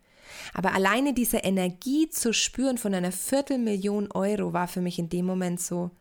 Aber 0.53 0.73
alleine 0.73 1.13
diese 1.13 1.39
Energie 1.39 2.09
zu 2.09 2.33
spüren 2.33 2.77
von 2.77 2.93
einer 2.93 3.11
Viertelmillion 3.11 4.11
Euro 4.13 4.53
war 4.53 4.69
für 4.69 4.79
mich 4.79 4.97
in 4.97 5.09
dem 5.09 5.25
Moment 5.25 5.59
so 5.59 5.91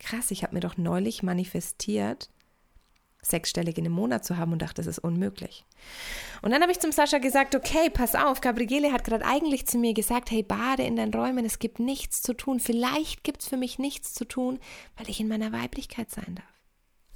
krass. 0.00 0.32
Ich 0.32 0.42
habe 0.42 0.54
mir 0.54 0.60
doch 0.60 0.76
neulich 0.76 1.22
manifestiert, 1.22 2.30
sechsstellig 3.22 3.78
in 3.78 3.84
einem 3.84 3.94
Monat 3.94 4.24
zu 4.24 4.36
haben 4.36 4.52
und 4.52 4.62
dachte, 4.62 4.76
das 4.76 4.86
ist 4.86 4.98
unmöglich. 4.98 5.64
Und 6.42 6.50
dann 6.50 6.62
habe 6.62 6.72
ich 6.72 6.78
zum 6.78 6.92
Sascha 6.92 7.18
gesagt, 7.18 7.54
okay, 7.54 7.90
pass 7.90 8.14
auf, 8.14 8.40
Gabriele 8.40 8.92
hat 8.92 9.04
gerade 9.04 9.24
eigentlich 9.24 9.66
zu 9.66 9.78
mir 9.78 9.94
gesagt, 9.94 10.30
hey, 10.30 10.42
bade 10.42 10.84
in 10.84 10.96
deinen 10.96 11.12
Räumen, 11.12 11.44
es 11.44 11.58
gibt 11.58 11.80
nichts 11.80 12.22
zu 12.22 12.34
tun. 12.34 12.60
Vielleicht 12.60 13.24
gibt 13.24 13.42
es 13.42 13.48
für 13.48 13.56
mich 13.56 13.78
nichts 13.78 14.14
zu 14.14 14.24
tun, 14.24 14.58
weil 14.96 15.10
ich 15.10 15.20
in 15.20 15.28
meiner 15.28 15.52
Weiblichkeit 15.52 16.10
sein 16.10 16.36
darf. 16.36 16.58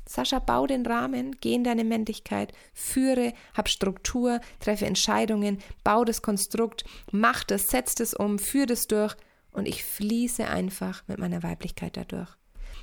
Sascha, 0.09 0.40
bau 0.40 0.66
den 0.66 0.85
Rahmen, 0.85 1.37
geh 1.40 1.54
in 1.54 1.64
deine 1.64 1.85
Männlichkeit, 1.85 2.52
führe, 2.75 3.32
hab 3.54 3.68
Struktur, 3.68 4.40
treffe 4.61 4.85
Entscheidungen, 4.87 5.59
bau 5.85 6.04
das 6.04 6.23
Konstrukt, 6.23 6.85
mach 7.12 7.44
das, 7.44 7.68
setz 7.68 7.94
das 7.94 8.12
um, 8.12 8.38
führe 8.38 8.66
das 8.66 8.88
durch 8.88 9.14
und 9.52 9.66
ich 9.66 9.85
fließe 9.85 10.47
einfach 10.49 11.06
mit 11.06 11.18
meiner 11.18 11.42
Weiblichkeit 11.42 11.97
dadurch. 11.97 12.37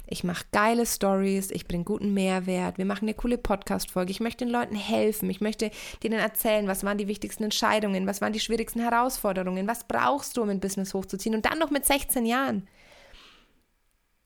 Ich 0.07 0.23
mache 0.23 0.45
geile 0.51 0.85
Stories, 0.85 1.51
ich 1.51 1.67
bringe 1.67 1.83
guten 1.83 2.13
Mehrwert, 2.13 2.77
wir 2.77 2.85
machen 2.85 3.05
eine 3.05 3.13
coole 3.13 3.37
Podcast-Folge, 3.37 4.11
ich 4.11 4.19
möchte 4.19 4.43
den 4.45 4.51
Leuten 4.51 4.75
helfen, 4.75 5.29
ich 5.29 5.39
möchte 5.39 5.69
denen 6.01 6.19
erzählen, 6.19 6.67
was 6.67 6.83
waren 6.83 6.97
die 6.97 7.07
wichtigsten 7.07 7.43
Entscheidungen, 7.43 8.07
was 8.07 8.19
waren 8.19 8.33
die 8.33 8.39
schwierigsten 8.39 8.81
Herausforderungen, 8.81 9.67
was 9.67 9.83
brauchst 9.87 10.35
du, 10.35 10.41
um 10.41 10.49
ein 10.49 10.59
Business 10.59 10.93
hochzuziehen 10.93 11.35
und 11.35 11.45
dann 11.45 11.59
noch 11.59 11.69
mit 11.69 11.85
16 11.85 12.25
Jahren. 12.25 12.67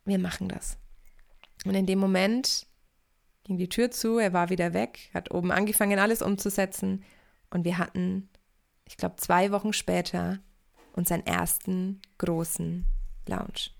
Wir 0.05 0.19
machen 0.19 0.47
das. 0.47 0.77
Und 1.65 1.75
in 1.75 1.85
dem 1.85 1.99
Moment 1.99 2.65
ging 3.43 3.57
die 3.57 3.69
Tür 3.69 3.91
zu, 3.91 4.17
er 4.17 4.33
war 4.33 4.49
wieder 4.49 4.73
weg, 4.73 5.09
hat 5.13 5.31
oben 5.31 5.51
angefangen, 5.51 5.99
alles 5.99 6.21
umzusetzen 6.21 7.03
und 7.49 7.65
wir 7.65 7.77
hatten, 7.77 8.29
ich 8.85 8.97
glaube, 8.97 9.17
zwei 9.17 9.51
Wochen 9.51 9.73
später 9.73 10.39
unseren 10.93 11.25
ersten 11.25 12.01
großen 12.17 12.85
Lounge. 13.27 13.71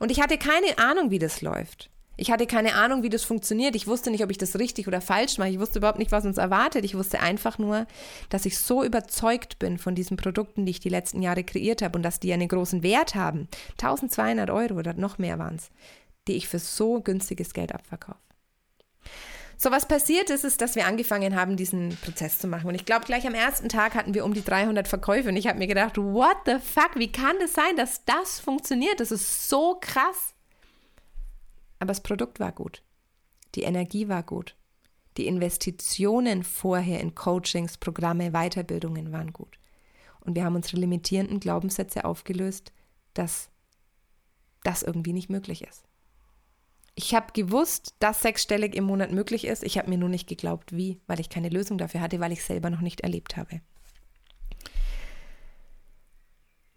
Und 0.00 0.10
ich 0.10 0.20
hatte 0.20 0.38
keine 0.38 0.78
Ahnung, 0.78 1.10
wie 1.10 1.18
das 1.18 1.42
läuft. 1.42 1.90
Ich 2.18 2.30
hatte 2.30 2.46
keine 2.46 2.74
Ahnung, 2.74 3.02
wie 3.02 3.10
das 3.10 3.24
funktioniert. 3.24 3.76
Ich 3.76 3.86
wusste 3.86 4.10
nicht, 4.10 4.24
ob 4.24 4.30
ich 4.30 4.38
das 4.38 4.58
richtig 4.58 4.88
oder 4.88 5.02
falsch 5.02 5.36
mache. 5.36 5.50
Ich 5.50 5.58
wusste 5.58 5.78
überhaupt 5.78 5.98
nicht, 5.98 6.12
was 6.12 6.24
uns 6.24 6.38
erwartet. 6.38 6.84
Ich 6.84 6.94
wusste 6.94 7.20
einfach 7.20 7.58
nur, 7.58 7.86
dass 8.30 8.46
ich 8.46 8.58
so 8.58 8.82
überzeugt 8.82 9.58
bin 9.58 9.76
von 9.76 9.94
diesen 9.94 10.16
Produkten, 10.16 10.64
die 10.64 10.70
ich 10.70 10.80
die 10.80 10.88
letzten 10.88 11.20
Jahre 11.20 11.44
kreiert 11.44 11.82
habe 11.82 11.96
und 11.96 12.02
dass 12.02 12.18
die 12.18 12.32
einen 12.32 12.48
großen 12.48 12.82
Wert 12.82 13.14
haben. 13.14 13.48
1200 13.72 14.48
Euro 14.48 14.74
oder 14.74 14.94
noch 14.94 15.18
mehr 15.18 15.38
waren 15.38 15.56
es, 15.56 15.70
die 16.26 16.32
ich 16.32 16.48
für 16.48 16.58
so 16.58 17.00
günstiges 17.00 17.52
Geld 17.52 17.74
abverkaufe. 17.74 18.18
So, 19.58 19.70
was 19.70 19.88
passiert 19.88 20.28
ist, 20.28 20.44
ist, 20.44 20.60
dass 20.60 20.74
wir 20.74 20.86
angefangen 20.86 21.34
haben, 21.34 21.56
diesen 21.56 21.96
Prozess 21.96 22.38
zu 22.38 22.46
machen. 22.46 22.68
Und 22.68 22.74
ich 22.74 22.84
glaube, 22.84 23.06
gleich 23.06 23.26
am 23.26 23.34
ersten 23.34 23.68
Tag 23.70 23.94
hatten 23.94 24.12
wir 24.12 24.24
um 24.24 24.34
die 24.34 24.44
300 24.44 24.86
Verkäufe. 24.86 25.30
Und 25.30 25.36
ich 25.36 25.46
habe 25.46 25.58
mir 25.58 25.66
gedacht, 25.66 25.96
what 25.96 26.36
the 26.44 26.58
fuck, 26.58 26.90
wie 26.96 27.10
kann 27.10 27.36
das 27.40 27.54
sein, 27.54 27.76
dass 27.76 28.04
das 28.04 28.38
funktioniert? 28.38 29.00
Das 29.00 29.10
ist 29.10 29.48
so 29.48 29.78
krass. 29.80 30.34
Aber 31.78 31.88
das 31.88 32.02
Produkt 32.02 32.38
war 32.38 32.52
gut. 32.52 32.82
Die 33.54 33.62
Energie 33.62 34.08
war 34.08 34.22
gut. 34.22 34.56
Die 35.16 35.26
Investitionen 35.26 36.42
vorher 36.42 37.00
in 37.00 37.14
Coachings, 37.14 37.78
Programme, 37.78 38.32
Weiterbildungen 38.32 39.12
waren 39.12 39.32
gut. 39.32 39.58
Und 40.20 40.34
wir 40.34 40.44
haben 40.44 40.56
unsere 40.56 40.76
limitierenden 40.76 41.40
Glaubenssätze 41.40 42.04
aufgelöst, 42.04 42.72
dass 43.14 43.48
das 44.64 44.82
irgendwie 44.82 45.14
nicht 45.14 45.30
möglich 45.30 45.62
ist. 45.62 45.84
Ich 46.98 47.14
habe 47.14 47.26
gewusst, 47.34 47.94
dass 47.98 48.22
sechsstellig 48.22 48.74
im 48.74 48.84
Monat 48.84 49.12
möglich 49.12 49.46
ist. 49.46 49.62
Ich 49.62 49.76
habe 49.76 49.90
mir 49.90 49.98
nur 49.98 50.08
nicht 50.08 50.26
geglaubt, 50.26 50.74
wie, 50.74 50.98
weil 51.06 51.20
ich 51.20 51.28
keine 51.28 51.50
Lösung 51.50 51.76
dafür 51.76 52.00
hatte, 52.00 52.20
weil 52.20 52.32
ich 52.32 52.42
selber 52.42 52.70
noch 52.70 52.80
nicht 52.80 53.02
erlebt 53.02 53.36
habe. 53.36 53.60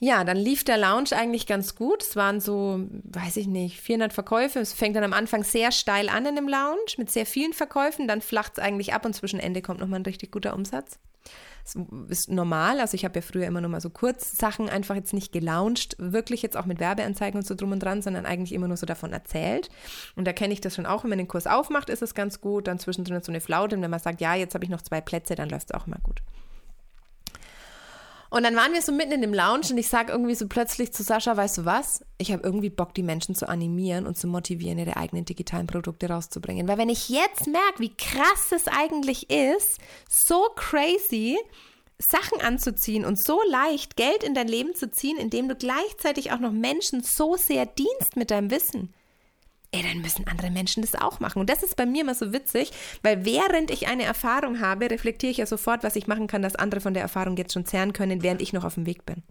Ja, 0.01 0.23
dann 0.23 0.37
lief 0.37 0.63
der 0.63 0.77
Lounge 0.77 1.09
eigentlich 1.11 1.45
ganz 1.45 1.75
gut. 1.75 2.03
Es 2.03 2.15
waren 2.15 2.39
so, 2.39 2.85
weiß 3.03 3.35
ich 3.35 3.47
nicht, 3.47 3.81
400 3.81 4.13
Verkäufe. 4.13 4.59
Es 4.59 4.71
fängt 4.71 4.95
dann 4.95 5.03
am 5.03 5.11
Anfang 5.11 5.43
sehr 5.43 5.73
steil 5.73 6.07
an 6.07 6.25
in 6.25 6.37
dem 6.37 6.47
Lounge 6.47 6.95
mit 6.97 7.11
sehr 7.11 7.25
vielen 7.25 7.51
Verkäufen. 7.51 8.07
Dann 8.07 8.21
flacht 8.21 8.53
es 8.53 8.63
eigentlich 8.63 8.93
ab 8.93 9.05
und 9.05 9.13
zwischen 9.13 9.41
Ende 9.41 9.61
kommt 9.61 9.81
nochmal 9.81 9.99
ein 9.99 10.05
richtig 10.05 10.31
guter 10.31 10.53
Umsatz. 10.53 10.99
Das 11.63 11.75
ist 12.07 12.29
normal. 12.29 12.79
Also 12.79 12.95
ich 12.95 13.03
habe 13.03 13.19
ja 13.19 13.21
früher 13.21 13.45
immer 13.45 13.59
nur 13.59 13.69
mal 13.69 13.81
so 13.81 13.89
kurz 13.89 14.37
Sachen 14.37 14.69
einfach 14.69 14.95
jetzt 14.95 15.13
nicht 15.13 15.33
gelauncht, 15.33 15.97
wirklich 15.99 16.41
jetzt 16.41 16.55
auch 16.55 16.65
mit 16.65 16.79
Werbeanzeigen 16.79 17.37
und 17.37 17.45
so 17.45 17.53
drum 17.53 17.73
und 17.73 17.83
dran, 17.83 18.01
sondern 18.01 18.25
eigentlich 18.25 18.53
immer 18.53 18.69
nur 18.69 18.77
so 18.77 18.85
davon 18.85 19.11
erzählt. 19.11 19.69
Und 20.15 20.25
da 20.25 20.31
kenne 20.33 20.53
ich 20.53 20.61
das 20.61 20.75
schon 20.75 20.85
auch, 20.85 21.03
wenn 21.03 21.09
man 21.09 21.19
den 21.19 21.27
Kurs 21.27 21.45
aufmacht, 21.45 21.89
ist 21.89 22.01
es 22.01 22.15
ganz 22.15 22.39
gut. 22.39 22.67
Dann 22.67 22.79
zwischendrin 22.79 23.21
so 23.21 23.33
eine 23.33 23.41
Flaute 23.41 23.75
und 23.75 23.81
wenn 23.81 23.91
man 23.91 23.99
sagt, 23.99 24.21
ja, 24.21 24.33
jetzt 24.33 24.55
habe 24.55 24.63
ich 24.63 24.71
noch 24.71 24.81
zwei 24.81 25.01
Plätze, 25.01 25.35
dann 25.35 25.49
läuft 25.49 25.71
es 25.71 25.75
auch 25.75 25.87
immer 25.87 25.99
gut. 26.01 26.21
Und 28.29 28.43
dann 28.43 28.55
waren 28.55 28.73
wir 28.73 28.81
so 28.81 28.91
mitten 28.91 29.11
in 29.11 29.21
dem 29.21 29.33
Lounge 29.33 29.67
und 29.71 29.77
ich 29.77 29.87
sage 29.87 30.11
irgendwie 30.11 30.35
so 30.35 30.47
plötzlich 30.47 30.93
zu 30.93 31.01
Sascha, 31.01 31.35
weißt 31.35 31.59
du 31.59 31.65
was? 31.65 32.05
Ich 32.19 32.31
habe 32.31 32.43
irgendwie 32.43 32.69
Bock, 32.69 32.93
die 32.93 33.01
Menschen 33.01 33.33
zu 33.33 33.49
animieren 33.49 34.05
und 34.05 34.17
zu 34.17 34.27
motivieren, 34.27 34.77
ihre 34.77 34.97
eigenen 34.97 35.25
digitalen 35.25 35.65
Produkte 35.65 36.09
rauszubringen. 36.09 36.67
Weil 36.67 36.77
wenn 36.77 36.89
ich 36.89 37.09
jetzt 37.09 37.47
merke, 37.47 37.79
wie 37.79 37.95
krass 37.95 38.51
es 38.51 38.67
eigentlich 38.67 39.31
ist, 39.31 39.79
so 40.07 40.47
crazy, 40.55 41.39
Sachen 41.97 42.39
anzuziehen 42.41 43.03
und 43.03 43.21
so 43.21 43.41
leicht 43.49 43.97
Geld 43.97 44.23
in 44.23 44.35
dein 44.35 44.47
Leben 44.47 44.75
zu 44.75 44.91
ziehen, 44.91 45.17
indem 45.17 45.49
du 45.49 45.55
gleichzeitig 45.55 46.31
auch 46.31 46.39
noch 46.39 46.51
Menschen 46.51 47.03
so 47.03 47.35
sehr 47.35 47.65
dienst 47.65 48.15
mit 48.15 48.31
deinem 48.31 48.51
Wissen 48.51 48.93
ey, 49.71 49.83
dann 49.83 50.01
müssen 50.01 50.27
andere 50.27 50.49
Menschen 50.51 50.81
das 50.81 50.95
auch 50.95 51.19
machen. 51.19 51.39
Und 51.39 51.49
das 51.49 51.63
ist 51.63 51.75
bei 51.75 51.85
mir 51.85 52.01
immer 52.01 52.15
so 52.15 52.33
witzig, 52.33 52.71
weil 53.03 53.25
während 53.25 53.71
ich 53.71 53.87
eine 53.87 54.03
Erfahrung 54.03 54.59
habe, 54.59 54.89
reflektiere 54.89 55.31
ich 55.31 55.37
ja 55.37 55.45
sofort, 55.45 55.83
was 55.83 55.95
ich 55.95 56.07
machen 56.07 56.27
kann, 56.27 56.41
dass 56.41 56.55
andere 56.55 56.81
von 56.81 56.93
der 56.93 57.03
Erfahrung 57.03 57.37
jetzt 57.37 57.53
schon 57.53 57.65
zehren 57.65 57.93
können, 57.93 58.23
während 58.23 58.41
ich 58.41 58.53
noch 58.53 58.63
auf 58.63 58.75
dem 58.75 58.85
Weg 58.85 59.05
bin. 59.05 59.23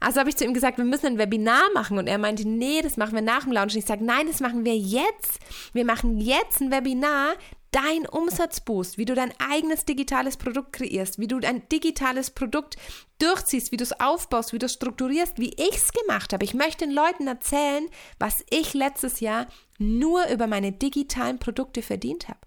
Also 0.00 0.18
habe 0.18 0.30
ich 0.30 0.36
zu 0.36 0.44
ihm 0.44 0.54
gesagt, 0.54 0.78
wir 0.78 0.84
müssen 0.84 1.06
ein 1.06 1.18
Webinar 1.18 1.62
machen. 1.74 1.96
Und 1.98 2.08
er 2.08 2.18
meinte, 2.18 2.46
nee, 2.46 2.82
das 2.82 2.96
machen 2.96 3.14
wir 3.14 3.22
nach 3.22 3.44
dem 3.44 3.52
Launch. 3.52 3.74
Und 3.74 3.78
ich 3.80 3.86
sage, 3.86 4.04
nein, 4.04 4.26
das 4.26 4.40
machen 4.40 4.64
wir 4.64 4.76
jetzt. 4.76 5.38
Wir 5.72 5.84
machen 5.84 6.18
jetzt 6.18 6.60
ein 6.60 6.72
Webinar, 6.72 7.34
dein 7.72 8.06
Umsatzboost, 8.06 8.98
wie 8.98 9.04
du 9.04 9.14
dein 9.14 9.32
eigenes 9.40 9.84
digitales 9.84 10.36
Produkt 10.36 10.74
kreierst, 10.74 11.18
wie 11.18 11.26
du 11.26 11.40
dein 11.40 11.68
digitales 11.68 12.30
Produkt 12.30 12.76
durchziehst, 13.18 13.72
wie 13.72 13.76
du 13.76 13.82
es 13.82 13.98
aufbaust, 13.98 14.52
wie 14.52 14.58
du 14.58 14.66
es 14.66 14.74
strukturierst, 14.74 15.38
wie 15.38 15.54
ich 15.54 15.74
es 15.74 15.92
gemacht 15.92 16.32
habe. 16.32 16.44
Ich 16.44 16.54
möchte 16.54 16.86
den 16.86 16.94
Leuten 16.94 17.26
erzählen, 17.26 17.88
was 18.18 18.44
ich 18.50 18.74
letztes 18.74 19.20
Jahr 19.20 19.46
nur 19.78 20.26
über 20.28 20.46
meine 20.46 20.72
digitalen 20.72 21.38
Produkte 21.38 21.82
verdient 21.82 22.28
habe. 22.28 22.40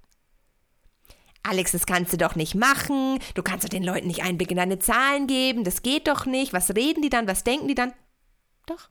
Alex, 1.43 1.73
das 1.73 1.85
kannst 1.85 2.11
du 2.11 2.17
doch 2.17 2.35
nicht 2.35 2.55
machen. 2.55 3.19
Du 3.35 3.43
kannst 3.43 3.65
doch 3.65 3.69
den 3.69 3.83
Leuten 3.83 4.07
nicht 4.07 4.23
Einblick 4.23 4.49
in 4.49 4.57
deine 4.57 4.79
Zahlen 4.79 5.27
geben. 5.27 5.63
Das 5.63 5.83
geht 5.83 6.07
doch 6.07 6.25
nicht. 6.25 6.53
Was 6.53 6.73
reden 6.75 7.03
die 7.03 7.09
dann? 7.09 7.27
Was 7.27 7.43
denken 7.43 7.67
die 7.67 7.75
dann? 7.75 7.93
Doch. 8.65 8.89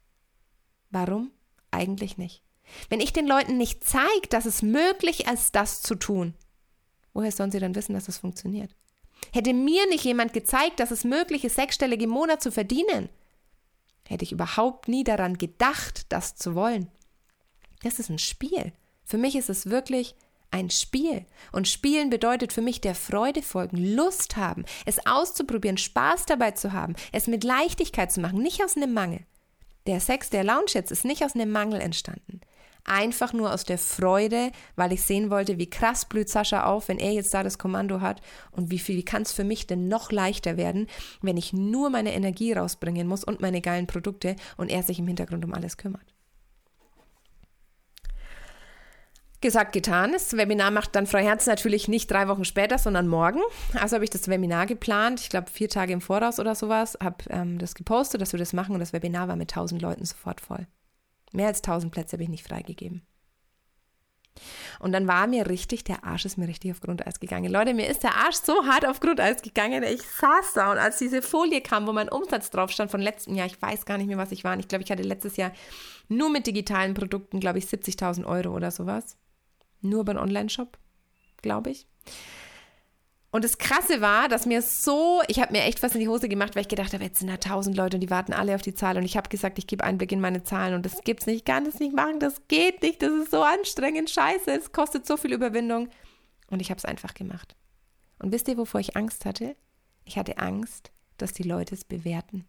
Warum? 0.91 1.33
Eigentlich 1.73 2.17
nicht. 2.17 2.45
Wenn 2.89 3.01
ich 3.01 3.13
den 3.13 3.27
Leuten 3.27 3.57
nicht 3.57 3.85
zeige, 3.85 4.29
dass 4.31 4.47
es 4.47 4.63
möglich 4.63 5.27
ist, 5.27 5.55
das 5.55 5.83
zu 5.83 5.95
tun, 5.95 6.35
woher 7.13 7.33
sollen 7.33 7.51
sie 7.51 7.61
dann 7.61 7.75
wissen, 7.75 7.95
dass 7.95 8.09
es 8.09 8.19
funktioniert? 8.19 8.75
Hätte 9.33 9.53
mir 9.53 9.87
nicht 9.89 10.05
jemand 10.05 10.33
gezeigt, 10.33 10.81
dass 10.81 10.91
es 10.91 11.05
möglich 11.05 11.45
ist, 11.45 11.57
sechsstellig 11.57 12.03
im 12.03 12.11
Monat 12.11 12.43
zu 12.43 12.53
verdienen, 12.53 13.09
hätte 14.07 14.25
ich 14.25 14.33
überhaupt 14.33 14.89
nie 14.89 15.05
daran 15.05 15.39
gedacht, 15.39 16.07
das 16.11 16.37
zu 16.37 16.55
wollen. 16.55 16.89
Das 17.83 17.99
ist 17.99 18.11
ein 18.11 18.19
Spiel. 18.19 18.73
Für 19.05 19.19
mich 19.19 19.37
ist 19.37 19.51
es 19.51 19.71
wirklich 19.71 20.15
ein 20.51 20.71
Spiel. 20.71 21.25
Und 21.53 21.69
Spielen 21.69 22.11
bedeutet 22.11 22.53
für 22.53 22.63
mich 22.63 22.81
der 22.81 22.95
Freude 22.95 23.43
folgen, 23.43 23.95
Lust 23.95 24.37
haben, 24.37 24.65
es 24.85 25.05
auszuprobieren, 25.07 25.79
Spaß 25.79 26.27
dabei 26.27 26.53
zu 26.53 26.73
haben, 26.73 26.95
es 27.13 27.27
mit 27.27 27.45
Leichtigkeit 27.45 28.13
zu 28.13 28.21
machen, 28.21 28.43
nicht 28.43 28.63
aus 28.63 28.77
einem 28.77 28.93
Mangel. 28.93 29.21
Der 29.87 30.01
Sex, 30.01 30.31
der 30.31 30.45
Lounge 30.45 30.73
jetzt 30.75 30.93
ist 30.93 31.05
nicht 31.05 31.25
aus 31.25 31.35
einem 31.35 31.51
Mangel 31.51 31.81
entstanden 31.81 32.41
einfach 32.85 33.33
nur 33.33 33.53
aus 33.53 33.65
der 33.65 33.79
Freude, 33.79 34.51
weil 34.77 34.93
ich 34.93 35.03
sehen 35.03 35.31
wollte, 35.31 35.59
wie 35.59 35.71
krass 35.71 36.05
blüht 36.05 36.29
Sascha 36.29 36.65
auf, 36.65 36.89
wenn 36.89 36.99
er 36.99 37.13
jetzt 37.13 37.33
da 37.35 37.43
das 37.43 37.59
Kommando 37.59 38.01
hat 38.01 38.21
und 38.51 38.71
wie 38.71 38.79
viel, 38.79 39.03
kann 39.03 39.23
es 39.23 39.33
für 39.33 39.45
mich 39.45 39.67
denn 39.67 39.89
noch 39.89 40.13
leichter 40.13 40.57
werden, 40.57 40.87
wenn 41.23 41.37
ich 41.37 41.53
nur 41.53 41.91
meine 41.91 42.15
Energie 42.15 42.53
rausbringen 42.53 43.07
muss 43.07 43.25
und 43.25 43.41
meine 43.41 43.61
geilen 43.61 43.87
Produkte 43.87 44.37
und 44.57 44.71
er 44.71 44.83
sich 44.83 44.99
im 44.99 45.07
Hintergrund 45.07 45.45
um 45.45 45.55
alles 45.55 45.77
kümmert. 45.77 46.15
Gesagt, 49.41 49.75
getan. 49.75 50.13
Das 50.13 50.35
Webinar 50.35 50.71
macht 50.71 50.97
dann 50.97 51.07
Frau 51.07 51.19
Herz 51.19 51.47
natürlich 51.47 51.87
nicht 51.87 52.11
drei 52.11 52.29
Wochen 52.29 52.47
später, 52.47 52.79
sondern 52.79 53.09
morgen. 53.09 53.41
Also 53.79 53.97
habe 53.97 54.05
ich 54.05 54.11
das 54.11 54.29
Webinar 54.29 54.65
geplant, 54.65 55.21
ich 55.21 55.29
glaube 55.29 55.51
vier 55.51 55.69
Tage 55.69 55.93
im 55.93 56.01
Voraus 56.01 56.41
oder 56.41 56.55
sowas, 56.55 56.97
habe 57.03 57.17
ähm, 57.29 57.59
das 57.59 57.75
gepostet, 57.75 58.23
dass 58.23 58.33
wir 58.33 58.39
das 58.39 58.55
machen 58.55 58.73
und 58.73 58.81
das 58.81 58.95
Webinar 58.95 59.29
war 59.29 59.37
mit 59.37 59.51
tausend 59.51 59.83
Leuten 59.83 60.07
sofort 60.07 60.41
voll. 60.41 60.67
Mehr 61.35 61.49
als 61.49 61.59
1000 61.59 61.93
Plätze 61.93 62.13
habe 62.15 62.23
ich 62.23 62.29
nicht 62.29 62.47
freigegeben. 62.47 63.03
Und 64.81 64.93
dann 64.93 65.07
war 65.07 65.27
mir 65.27 65.49
richtig, 65.49 65.85
der 65.85 66.05
Arsch 66.05 66.25
ist 66.25 66.39
mir 66.39 66.49
richtig 66.49 66.73
auf 66.73 66.81
Grundeis 66.81 67.21
gegangen. 67.21 67.51
Leute, 67.51 67.75
mir 67.75 67.89
ist 67.89 68.03
der 68.03 68.15
Arsch 68.15 68.37
so 68.37 68.67
hart 68.67 68.87
auf 68.87 69.01
Grundeis 69.01 69.43
gegangen. 69.43 69.83
Ich 69.83 70.03
saß 70.03 70.55
da 70.55 70.73
und 70.73 70.79
als 70.79 70.99
diese 70.99 71.23
Folie 71.23 71.61
kam, 71.61 71.87
wo 71.87 71.93
mein 71.93 72.09
Umsatz 72.09 72.51
drauf 72.51 72.71
stand 72.71 72.91
von 72.91 73.01
letztem 73.01 73.35
Jahr, 73.35 73.47
ich 73.47 73.61
weiß 73.61 73.85
gar 73.85 73.99
nicht 73.99 74.07
mehr, 74.07 74.19
was 74.19 74.33
ich 74.33 74.45
war. 74.45 74.59
Ich 74.59 74.69
glaube, 74.69 74.85
ich 74.85 74.91
hatte 74.91 75.03
letztes 75.03 75.37
Jahr 75.37 75.53
nur 76.09 76.31
mit 76.31 76.47
digitalen 76.47 76.95
Produkten, 76.95 77.41
glaube 77.41 77.59
ich, 77.59 77.67
70.000 77.67 78.25
Euro 78.25 78.55
oder 78.55 78.71
sowas. 78.71 79.17
Nur 79.81 80.09
einen 80.09 80.19
Online-Shop, 80.19 80.79
glaube 81.43 81.71
ich. 81.71 81.87
Und 83.35 83.43
das 83.43 83.59
Krasse 83.59 84.01
war, 84.01 84.29
dass 84.29 84.47
mir 84.47 84.63
so, 84.63 85.21
ich 85.27 85.41
habe 85.41 85.51
mir 85.51 85.65
echt 85.65 85.83
was 85.83 85.93
in 85.95 86.01
die 86.01 86.07
Hose 86.07 86.29
gemacht, 86.29 86.55
weil 86.55 86.63
ich 86.63 86.69
gedacht 86.69 86.93
habe, 86.93 87.03
jetzt 87.03 87.19
sind 87.19 87.27
da 87.27 87.37
tausend 87.37 87.77
Leute 87.77 87.97
und 87.97 88.01
die 88.01 88.09
warten 88.09 88.33
alle 88.33 88.55
auf 88.55 88.63
die 88.63 88.77
Zahl. 88.77 88.97
Und 88.97 89.03
ich 89.03 89.17
habe 89.17 89.29
gesagt, 89.29 89.59
ich 89.59 89.67
gebe 89.67 89.83
Einblick 89.83 90.13
in 90.13 90.21
meine 90.21 90.45
Zahlen 90.45 90.73
und 90.73 90.87
das 90.87 91.03
gibt's 91.03 91.27
nicht, 91.27 91.39
ich 91.39 91.45
kann 91.45 91.65
das 91.65 91.81
nicht 91.81 91.97
machen, 91.97 92.21
das 92.21 92.47
geht 92.47 92.81
nicht, 92.83 93.03
das 93.03 93.11
ist 93.11 93.33
so 93.33 93.43
anstrengend, 93.43 94.09
scheiße, 94.09 94.53
es 94.53 94.71
kostet 94.71 95.05
so 95.05 95.17
viel 95.17 95.33
Überwindung. 95.33 95.89
Und 96.49 96.61
ich 96.61 96.71
habe 96.71 96.79
es 96.79 96.85
einfach 96.85 97.13
gemacht. 97.13 97.57
Und 98.21 98.31
wisst 98.31 98.47
ihr, 98.47 98.57
wovor 98.57 98.79
ich 98.79 98.97
Angst 98.97 99.25
hatte? 99.25 99.57
Ich 100.05 100.17
hatte 100.17 100.39
Angst, 100.39 100.93
dass 101.19 101.33
die 101.33 101.43
Leute 101.43 101.75
es 101.75 101.83
bewerten. 101.83 102.45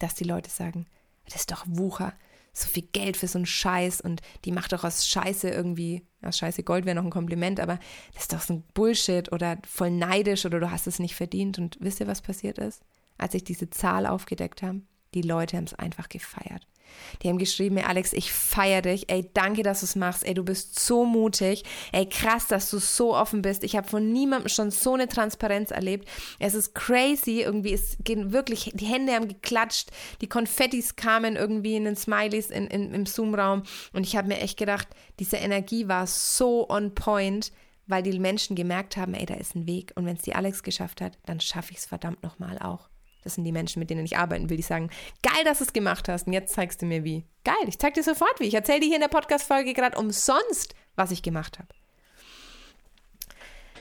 Dass 0.00 0.16
die 0.16 0.24
Leute 0.24 0.50
sagen, 0.50 0.86
das 1.26 1.36
ist 1.36 1.52
doch 1.52 1.64
Wucher, 1.64 2.12
so 2.56 2.68
viel 2.68 2.84
Geld 2.92 3.16
für 3.16 3.28
so 3.28 3.38
einen 3.38 3.46
Scheiß 3.46 4.00
und 4.00 4.22
die 4.44 4.52
macht 4.52 4.72
doch 4.72 4.84
aus 4.84 5.06
Scheiße 5.06 5.50
irgendwie, 5.50 6.06
aus 6.22 6.38
Scheiße 6.38 6.62
Gold 6.62 6.86
wäre 6.86 6.96
noch 6.96 7.04
ein 7.04 7.10
Kompliment, 7.10 7.60
aber 7.60 7.78
das 8.14 8.22
ist 8.22 8.32
doch 8.32 8.40
so 8.40 8.54
ein 8.54 8.64
Bullshit 8.72 9.30
oder 9.30 9.58
voll 9.68 9.90
neidisch 9.90 10.46
oder 10.46 10.58
du 10.58 10.70
hast 10.70 10.86
es 10.86 10.98
nicht 10.98 11.14
verdient. 11.14 11.58
Und 11.58 11.76
wisst 11.80 12.00
ihr, 12.00 12.06
was 12.06 12.22
passiert 12.22 12.58
ist? 12.58 12.82
Als 13.18 13.34
ich 13.34 13.44
diese 13.44 13.68
Zahl 13.68 14.06
aufgedeckt 14.06 14.62
habe, 14.62 14.80
die 15.14 15.22
Leute 15.22 15.56
haben 15.56 15.64
es 15.64 15.74
einfach 15.74 16.08
gefeiert. 16.08 16.66
Die 17.22 17.28
haben 17.28 17.38
geschrieben, 17.38 17.76
ey 17.76 17.84
Alex, 17.84 18.12
ich 18.12 18.32
feiere 18.32 18.82
dich. 18.82 19.08
Ey, 19.08 19.30
danke, 19.34 19.62
dass 19.62 19.80
du 19.80 19.86
es 19.86 19.96
machst. 19.96 20.26
Ey, 20.26 20.34
du 20.34 20.44
bist 20.44 20.78
so 20.78 21.04
mutig. 21.04 21.64
Ey, 21.92 22.06
krass, 22.06 22.46
dass 22.48 22.70
du 22.70 22.78
so 22.78 23.14
offen 23.14 23.42
bist. 23.42 23.64
Ich 23.64 23.76
habe 23.76 23.88
von 23.88 24.12
niemandem 24.12 24.48
schon 24.48 24.70
so 24.70 24.94
eine 24.94 25.08
Transparenz 25.08 25.70
erlebt. 25.70 26.08
Es 26.38 26.54
ist 26.54 26.74
crazy. 26.74 27.42
Irgendwie, 27.42 27.72
es 27.72 27.96
gehen 28.02 28.32
wirklich, 28.32 28.72
die 28.74 28.86
Hände 28.86 29.12
haben 29.14 29.28
geklatscht. 29.28 29.90
Die 30.20 30.28
Konfettis 30.28 30.96
kamen 30.96 31.36
irgendwie 31.36 31.76
in 31.76 31.84
den 31.84 31.96
Smileys 31.96 32.50
in, 32.50 32.66
in, 32.66 32.92
im 32.92 33.06
Zoom-Raum. 33.06 33.62
Und 33.92 34.06
ich 34.06 34.16
habe 34.16 34.28
mir 34.28 34.40
echt 34.40 34.58
gedacht, 34.58 34.88
diese 35.18 35.36
Energie 35.36 35.88
war 35.88 36.06
so 36.06 36.68
on 36.68 36.94
point 36.94 37.52
weil 37.86 38.02
die 38.02 38.18
Menschen 38.18 38.56
gemerkt 38.56 38.96
haben, 38.96 39.14
ey, 39.14 39.26
da 39.26 39.34
ist 39.34 39.54
ein 39.54 39.66
Weg. 39.66 39.92
Und 39.94 40.06
wenn 40.06 40.16
es 40.16 40.22
die 40.22 40.34
Alex 40.34 40.62
geschafft 40.62 41.00
hat, 41.00 41.18
dann 41.24 41.40
schaffe 41.40 41.72
ich 41.72 41.78
es 41.78 41.86
verdammt 41.86 42.22
nochmal 42.22 42.58
auch. 42.58 42.88
Das 43.26 43.34
sind 43.34 43.44
die 43.44 43.52
Menschen, 43.52 43.80
mit 43.80 43.90
denen 43.90 44.04
ich 44.04 44.16
arbeiten 44.16 44.48
will, 44.48 44.56
die 44.56 44.62
sagen, 44.62 44.88
geil, 45.22 45.44
dass 45.44 45.58
du 45.58 45.64
es 45.64 45.72
gemacht 45.72 46.08
hast 46.08 46.28
und 46.28 46.32
jetzt 46.32 46.54
zeigst 46.54 46.80
du 46.80 46.86
mir 46.86 47.02
wie. 47.02 47.24
Geil, 47.42 47.54
ich 47.66 47.78
zeig 47.78 47.94
dir 47.94 48.04
sofort 48.04 48.38
wie. 48.38 48.44
Ich 48.44 48.54
erzähle 48.54 48.80
dir 48.80 48.86
hier 48.86 48.94
in 48.94 49.00
der 49.00 49.08
Podcast-Folge 49.08 49.74
gerade 49.74 49.98
umsonst, 49.98 50.76
was 50.94 51.10
ich 51.10 51.22
gemacht 51.22 51.58
habe. 51.58 51.68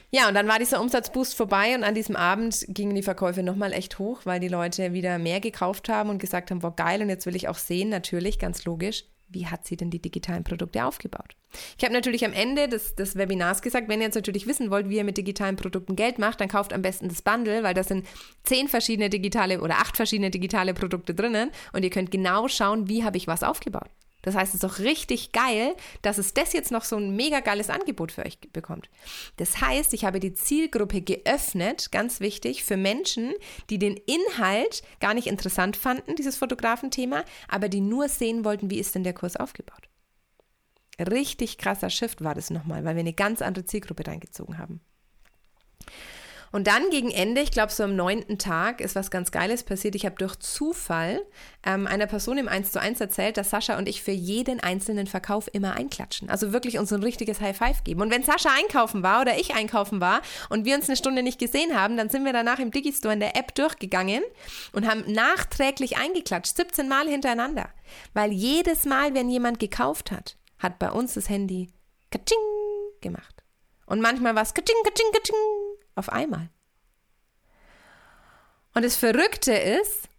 Ja, 0.09 0.27
und 0.27 0.33
dann 0.33 0.47
war 0.47 0.57
dieser 0.57 0.81
Umsatzboost 0.81 1.35
vorbei 1.35 1.75
und 1.75 1.83
an 1.83 1.93
diesem 1.93 2.15
Abend 2.15 2.65
gingen 2.69 2.95
die 2.95 3.03
Verkäufe 3.03 3.43
nochmal 3.43 3.71
echt 3.71 3.99
hoch, 3.99 4.21
weil 4.23 4.39
die 4.39 4.47
Leute 4.47 4.93
wieder 4.93 5.19
mehr 5.19 5.41
gekauft 5.41 5.89
haben 5.89 6.09
und 6.09 6.17
gesagt 6.17 6.49
haben, 6.49 6.59
boah, 6.59 6.75
geil, 6.75 7.01
und 7.03 7.09
jetzt 7.09 7.27
will 7.27 7.35
ich 7.35 7.47
auch 7.49 7.57
sehen, 7.57 7.89
natürlich, 7.89 8.39
ganz 8.39 8.65
logisch, 8.65 9.05
wie 9.27 9.47
hat 9.47 9.65
sie 9.65 9.77
denn 9.77 9.89
die 9.89 10.01
digitalen 10.01 10.43
Produkte 10.43 10.85
aufgebaut? 10.85 11.35
Ich 11.77 11.83
habe 11.83 11.93
natürlich 11.93 12.25
am 12.25 12.33
Ende 12.33 12.67
des, 12.67 12.95
des 12.95 13.15
Webinars 13.15 13.61
gesagt, 13.61 13.87
wenn 13.87 13.99
ihr 13.99 14.05
jetzt 14.05 14.15
natürlich 14.15 14.47
wissen 14.47 14.71
wollt, 14.71 14.89
wie 14.89 14.97
ihr 14.97 15.03
mit 15.03 15.17
digitalen 15.17 15.55
Produkten 15.55 15.95
Geld 15.95 16.19
macht, 16.19 16.41
dann 16.41 16.49
kauft 16.49 16.73
am 16.73 16.81
besten 16.81 17.09
das 17.09 17.21
Bundle, 17.21 17.63
weil 17.63 17.73
da 17.73 17.83
sind 17.83 18.05
zehn 18.43 18.67
verschiedene 18.67 19.09
digitale 19.09 19.61
oder 19.61 19.77
acht 19.77 19.95
verschiedene 19.95 20.31
digitale 20.31 20.73
Produkte 20.73 21.13
drinnen 21.13 21.51
und 21.73 21.83
ihr 21.83 21.89
könnt 21.89 22.11
genau 22.11 22.47
schauen, 22.47 22.89
wie 22.89 23.03
habe 23.03 23.17
ich 23.17 23.27
was 23.27 23.43
aufgebaut. 23.43 23.89
Das 24.25 24.33
heißt, 24.33 24.55
es 24.55 24.55
ist 24.55 24.63
doch 24.63 24.79
richtig 24.79 25.31
geil, 25.33 25.75
dass 26.01 26.17
es 26.17 26.33
das 26.33 26.51
jetzt 26.51 26.71
noch 26.71 26.83
so 26.83 26.97
ein 26.97 27.15
mega 27.15 27.41
geiles 27.41 27.69
Angebot 27.69 28.11
für 28.11 28.25
euch 28.25 28.39
bekommt. 28.51 28.89
Das 29.37 29.61
heißt, 29.61 29.93
ich 29.93 30.03
habe 30.03 30.19
die 30.19 30.33
Zielgruppe 30.33 31.01
geöffnet, 31.01 31.91
ganz 31.91 32.19
wichtig, 32.19 32.63
für 32.63 32.75
Menschen, 32.75 33.33
die 33.69 33.77
den 33.77 33.95
Inhalt 33.95 34.81
gar 34.99 35.13
nicht 35.13 35.27
interessant 35.27 35.77
fanden, 35.77 36.15
dieses 36.15 36.37
Fotografenthema, 36.37 37.23
aber 37.47 37.69
die 37.69 37.81
nur 37.81 38.09
sehen 38.09 38.43
wollten, 38.43 38.71
wie 38.71 38.79
ist 38.79 38.95
denn 38.95 39.03
der 39.03 39.13
Kurs 39.13 39.37
aufgebaut. 39.37 39.89
Richtig 40.99 41.59
krasser 41.59 41.91
Shift 41.91 42.23
war 42.23 42.33
das 42.33 42.49
nochmal, 42.49 42.83
weil 42.83 42.95
wir 42.95 43.01
eine 43.01 43.13
ganz 43.13 43.43
andere 43.43 43.65
Zielgruppe 43.65 44.07
reingezogen 44.07 44.57
haben. 44.57 44.81
Und 46.55 46.67
dann 46.67 46.89
gegen 46.89 47.11
Ende, 47.11 47.41
ich 47.41 47.51
glaube 47.51 47.73
so 47.73 47.83
am 47.83 47.97
neunten 47.97 48.37
Tag, 48.37 48.79
ist 48.79 48.95
was 48.95 49.11
ganz 49.11 49.31
Geiles 49.31 49.63
passiert. 49.63 49.93
Ich 49.93 50.05
habe 50.05 50.15
durch 50.15 50.37
Zufall 50.37 51.21
ähm, 51.65 51.85
einer 51.85 52.07
Person 52.07 52.37
im 52.37 52.47
1 52.47 52.71
zu 52.71 52.79
1 52.79 53.01
erzählt, 53.01 53.35
dass 53.35 53.49
Sascha 53.49 53.77
und 53.77 53.89
ich 53.89 54.01
für 54.01 54.11
jeden 54.13 54.61
einzelnen 54.61 55.05
Verkauf 55.05 55.49
immer 55.51 55.73
einklatschen. 55.73 56.29
Also 56.29 56.53
wirklich 56.53 56.79
uns 56.79 56.93
ein 56.93 57.03
richtiges 57.03 57.41
High 57.41 57.57
Five 57.57 57.83
geben. 57.83 57.99
Und 57.99 58.09
wenn 58.09 58.23
Sascha 58.23 58.51
einkaufen 58.57 59.03
war 59.03 59.19
oder 59.19 59.37
ich 59.37 59.53
einkaufen 59.53 59.99
war 59.99 60.21
und 60.47 60.63
wir 60.63 60.75
uns 60.75 60.87
eine 60.87 60.95
Stunde 60.95 61.23
nicht 61.23 61.39
gesehen 61.39 61.77
haben, 61.77 61.97
dann 61.97 62.07
sind 62.07 62.23
wir 62.23 62.31
danach 62.31 62.59
im 62.59 62.71
Digistore 62.71 63.15
in 63.15 63.19
der 63.19 63.35
App 63.35 63.53
durchgegangen 63.53 64.23
und 64.71 64.89
haben 64.89 65.03
nachträglich 65.11 65.97
eingeklatscht, 65.97 66.55
17 66.55 66.87
Mal 66.87 67.09
hintereinander. 67.09 67.67
Weil 68.13 68.31
jedes 68.31 68.85
Mal, 68.85 69.13
wenn 69.13 69.29
jemand 69.29 69.59
gekauft 69.59 70.09
hat, 70.09 70.37
hat 70.59 70.79
bei 70.79 70.89
uns 70.89 71.15
das 71.15 71.27
Handy 71.27 71.67
Katsching 72.11 72.39
gemacht. 73.01 73.43
Und 73.87 73.99
manchmal 73.99 74.35
war 74.35 74.43
es 74.43 74.53
Katsching, 74.53 74.77
Katsching, 74.85 75.11
Katsching 75.11 75.74
auf 75.95 76.09
einmal. 76.09 76.49
Und 78.73 78.83
das 78.83 78.95
Verrückte 78.95 79.53
ist, 79.53 80.09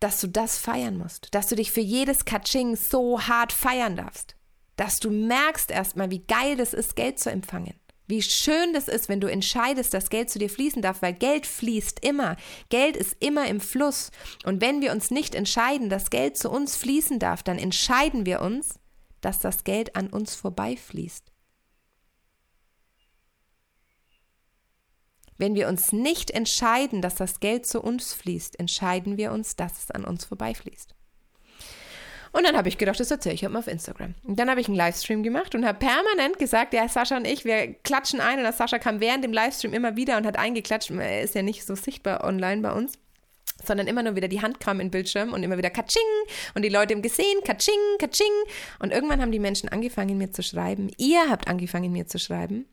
dass 0.00 0.20
du 0.20 0.26
das 0.26 0.58
feiern 0.58 0.98
musst, 0.98 1.34
dass 1.34 1.46
du 1.46 1.56
dich 1.56 1.70
für 1.70 1.80
jedes 1.80 2.24
Katsching 2.24 2.76
so 2.76 3.22
hart 3.22 3.52
feiern 3.52 3.96
darfst, 3.96 4.36
dass 4.76 4.98
du 4.98 5.10
merkst 5.10 5.70
erstmal, 5.70 6.10
wie 6.10 6.26
geil 6.26 6.56
das 6.56 6.74
ist, 6.74 6.96
Geld 6.96 7.18
zu 7.18 7.30
empfangen. 7.30 7.74
Wie 8.06 8.20
schön 8.20 8.74
das 8.74 8.88
ist, 8.88 9.08
wenn 9.08 9.20
du 9.20 9.30
entscheidest, 9.30 9.94
dass 9.94 10.10
Geld 10.10 10.28
zu 10.28 10.38
dir 10.38 10.50
fließen 10.50 10.82
darf, 10.82 11.00
weil 11.00 11.14
Geld 11.14 11.46
fließt 11.46 12.04
immer. 12.04 12.36
Geld 12.68 12.96
ist 12.96 13.16
immer 13.20 13.48
im 13.48 13.60
Fluss. 13.60 14.10
Und 14.44 14.60
wenn 14.60 14.82
wir 14.82 14.92
uns 14.92 15.10
nicht 15.10 15.34
entscheiden, 15.34 15.88
dass 15.88 16.10
Geld 16.10 16.36
zu 16.36 16.50
uns 16.50 16.76
fließen 16.76 17.18
darf, 17.18 17.42
dann 17.42 17.58
entscheiden 17.58 18.26
wir 18.26 18.42
uns, 18.42 18.78
dass 19.22 19.40
das 19.40 19.64
Geld 19.64 19.96
an 19.96 20.08
uns 20.08 20.34
vorbeifließt. 20.34 21.33
Wenn 25.38 25.54
wir 25.54 25.68
uns 25.68 25.92
nicht 25.92 26.30
entscheiden, 26.30 27.02
dass 27.02 27.16
das 27.16 27.40
Geld 27.40 27.66
zu 27.66 27.80
uns 27.80 28.12
fließt, 28.12 28.58
entscheiden 28.58 29.16
wir 29.16 29.32
uns, 29.32 29.56
dass 29.56 29.84
es 29.84 29.90
an 29.90 30.04
uns 30.04 30.24
vorbeifließt. 30.24 30.94
Und 32.32 32.44
dann 32.44 32.56
habe 32.56 32.68
ich 32.68 32.78
gedacht, 32.78 32.98
das 32.98 33.12
erzähle 33.12 33.36
ich 33.36 33.42
heute 33.42 33.52
mal 33.52 33.60
auf 33.60 33.68
Instagram. 33.68 34.14
Und 34.24 34.40
dann 34.40 34.50
habe 34.50 34.60
ich 34.60 34.66
einen 34.66 34.76
Livestream 34.76 35.22
gemacht 35.22 35.54
und 35.54 35.64
habe 35.64 35.78
permanent 35.78 36.36
gesagt, 36.40 36.74
ja, 36.74 36.88
Sascha 36.88 37.16
und 37.16 37.28
ich, 37.28 37.44
wir 37.44 37.74
klatschen 37.74 38.20
ein. 38.20 38.44
Und 38.44 38.52
Sascha 38.52 38.80
kam 38.80 38.98
während 38.98 39.22
dem 39.22 39.32
Livestream 39.32 39.72
immer 39.72 39.94
wieder 39.94 40.16
und 40.16 40.26
hat 40.26 40.36
eingeklatscht. 40.36 40.90
Er 40.90 41.22
ist 41.22 41.36
ja 41.36 41.42
nicht 41.42 41.64
so 41.64 41.76
sichtbar 41.76 42.24
online 42.24 42.60
bei 42.60 42.72
uns 42.72 42.94
sondern 43.62 43.86
immer 43.86 44.02
nur 44.02 44.16
wieder 44.16 44.28
die 44.28 44.42
Hand 44.42 44.60
kam 44.60 44.80
in 44.80 44.86
den 44.86 44.90
Bildschirm 44.90 45.32
und 45.32 45.42
immer 45.42 45.56
wieder 45.56 45.70
Katsching 45.70 46.02
und 46.54 46.62
die 46.62 46.68
Leute 46.68 46.94
haben 46.94 47.02
gesehen, 47.02 47.40
Katsching, 47.44 47.74
Katsching 47.98 48.26
und 48.78 48.92
irgendwann 48.92 49.22
haben 49.22 49.32
die 49.32 49.38
Menschen 49.38 49.68
angefangen 49.68 50.18
mir 50.18 50.32
zu 50.32 50.42
schreiben, 50.42 50.90
ihr 50.98 51.30
habt 51.30 51.48
angefangen 51.48 51.92
mir 51.92 52.06
zu 52.06 52.18
schreiben, 52.18 52.66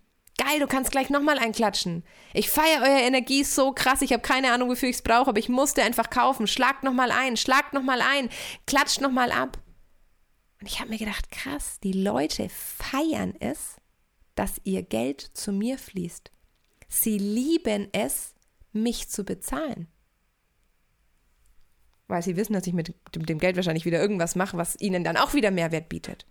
geil, 0.43 0.59
du 0.59 0.67
kannst 0.67 0.91
gleich 0.91 1.09
nochmal 1.09 1.37
einklatschen. 1.37 2.03
Ich 2.33 2.49
feiere 2.49 2.81
eure 2.81 3.01
Energie 3.01 3.43
so 3.43 3.71
krass, 3.73 4.01
ich 4.01 4.11
habe 4.11 4.21
keine 4.23 4.51
Ahnung, 4.51 4.69
wofür 4.69 4.89
ich 4.89 4.95
es 4.95 5.01
brauche, 5.01 5.29
aber 5.29 5.39
ich 5.39 5.49
musste 5.49 5.83
einfach 5.83 6.09
kaufen. 6.09 6.47
Schlagt 6.47 6.83
nochmal 6.83 7.11
ein, 7.11 7.37
schlagt 7.37 7.73
nochmal 7.73 8.01
ein, 8.01 8.29
klatscht 8.65 9.01
nochmal 9.01 9.31
ab. 9.31 9.59
Und 10.59 10.67
ich 10.67 10.79
habe 10.79 10.89
mir 10.89 10.97
gedacht, 10.97 11.31
krass, 11.31 11.79
die 11.83 11.93
Leute 11.93 12.49
feiern 12.49 13.33
es, 13.39 13.77
dass 14.35 14.61
ihr 14.63 14.83
Geld 14.83 15.21
zu 15.21 15.51
mir 15.51 15.77
fließt. 15.77 16.31
Sie 16.87 17.17
lieben 17.17 17.89
es, 17.91 18.33
mich 18.73 19.09
zu 19.09 19.23
bezahlen. 19.23 19.87
Weil 22.07 22.21
sie 22.21 22.35
wissen, 22.35 22.53
dass 22.53 22.67
ich 22.67 22.73
mit 22.73 22.93
dem 23.15 23.39
Geld 23.39 23.55
wahrscheinlich 23.55 23.85
wieder 23.85 24.01
irgendwas 24.01 24.35
mache, 24.35 24.57
was 24.57 24.79
ihnen 24.79 25.03
dann 25.03 25.17
auch 25.17 25.33
wieder 25.33 25.51
Mehrwert 25.51 25.87
bietet. 25.89 26.25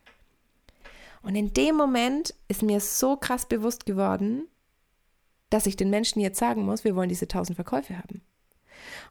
Und 1.23 1.35
in 1.35 1.53
dem 1.53 1.77
Moment 1.77 2.35
ist 2.49 2.63
mir 2.63 2.81
so 2.81 3.17
krass 3.17 3.47
bewusst 3.47 3.87
geworden, 3.87 4.49
dass 5.51 5.67
ich 5.67 5.77
den 5.77 5.91
Menschen 5.91 6.21
jetzt 6.21 6.39
sagen 6.39 6.65
muss, 6.65 6.85
wir 6.85 6.97
wollen 6.97 7.09
diese 7.09 7.25
1000 7.25 7.57
Verkäufe 7.57 7.99
haben. 7.99 8.23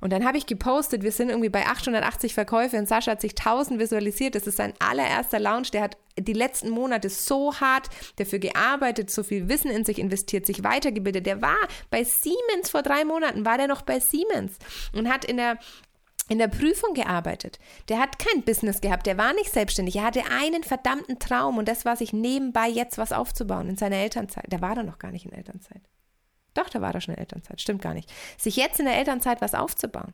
Und 0.02 0.12
dann 0.12 0.26
habe 0.26 0.38
ich 0.38 0.46
gepostet, 0.46 1.04
wir 1.04 1.12
sind 1.12 1.30
irgendwie 1.30 1.50
bei 1.50 1.66
880 1.66 2.34
Verkäufe 2.34 2.78
und 2.78 2.88
Sascha 2.88 3.12
hat 3.12 3.22
sich 3.22 3.38
1000 3.38 3.80
visualisiert. 3.80 4.36
Das 4.36 4.48
ist 4.48 4.58
sein 4.58 4.74
allererster 4.80 5.40
Launch. 5.40 5.72
Der 5.72 5.82
hat 5.82 5.98
die 6.18 6.34
letzten 6.34 6.70
Monate 6.70 7.10
so 7.10 7.54
hart 7.56 7.90
dafür 8.16 8.40
gearbeitet, 8.40 9.12
so 9.12 9.24
viel 9.24 9.48
Wissen 9.50 9.72
in 9.72 9.86
sich 9.86 10.00
investiert, 10.00 10.46
sich 10.46 10.64
weitergebildet. 10.64 11.26
Der 11.26 11.42
war 11.42 11.58
bei 11.90 12.04
Siemens 12.04 12.70
vor 12.70 12.82
drei 12.82 13.06
Monaten, 13.06 13.46
war 13.46 13.58
der 13.58 13.68
noch 13.68 13.82
bei 13.82 14.00
Siemens 14.00 14.58
und 14.94 15.10
hat 15.10 15.26
in 15.26 15.38
der 15.38 15.60
in 16.30 16.38
der 16.38 16.48
Prüfung 16.48 16.94
gearbeitet. 16.94 17.60
Der 17.90 18.00
hat 18.00 18.20
kein 18.20 18.44
Business 18.44 18.82
gehabt, 18.82 19.06
der 19.06 19.18
war 19.18 19.34
nicht 19.34 19.52
selbstständig. 19.52 19.98
Er 19.98 20.04
hatte 20.04 20.24
einen 20.32 20.64
verdammten 20.64 21.20
Traum 21.20 21.58
und 21.58 21.68
das 21.68 21.86
war 21.86 21.96
sich 21.96 22.14
nebenbei 22.14 22.70
jetzt 22.70 22.98
was 22.98 23.12
aufzubauen 23.12 23.68
in 23.68 23.78
seiner 23.78 23.98
Elternzeit. 23.98 24.46
Der 24.52 24.62
war 24.62 24.76
da 24.76 24.84
noch 24.84 25.00
gar 25.00 25.12
nicht 25.12 25.26
in 25.26 25.34
Elternzeit. 25.34 25.82
Doch, 26.54 26.70
da 26.70 26.82
war 26.82 26.94
er 26.94 27.02
schon 27.02 27.16
in 27.16 27.20
Elternzeit, 27.20 27.60
stimmt 27.60 27.82
gar 27.82 27.94
nicht. 27.94 28.12
Sich 28.38 28.56
jetzt 28.56 28.80
in 28.80 28.86
der 28.86 28.98
Elternzeit 28.98 29.42
was 29.42 29.56
aufzubauen. 29.56 30.14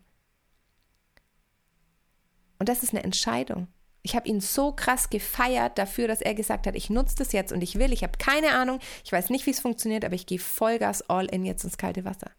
Und 2.58 2.70
das 2.70 2.84
ist 2.84 2.94
eine 2.94 3.04
Entscheidung. 3.04 3.68
Ich 4.02 4.16
habe 4.16 4.28
ihn 4.28 4.40
so 4.40 4.72
krass 4.72 5.10
gefeiert 5.10 5.78
dafür, 5.78 6.08
dass 6.08 6.22
er 6.22 6.36
gesagt 6.36 6.68
hat, 6.68 6.76
ich 6.76 6.90
nutze 6.90 7.16
das 7.18 7.32
jetzt 7.32 7.52
und 7.52 7.62
ich 7.62 7.80
will, 7.80 7.92
ich 7.92 8.04
habe 8.04 8.18
keine 8.20 8.52
Ahnung, 8.52 8.80
ich 9.04 9.12
weiß 9.12 9.32
nicht, 9.32 9.46
wie 9.48 9.52
es 9.52 9.60
funktioniert, 9.60 10.06
aber 10.06 10.14
ich 10.14 10.28
gehe 10.28 10.40
Vollgas 10.40 11.10
all 11.10 11.26
in 11.26 11.44
jetzt 11.44 11.64
ins 11.64 11.78
kalte 11.78 12.06
Wasser. 12.06 12.32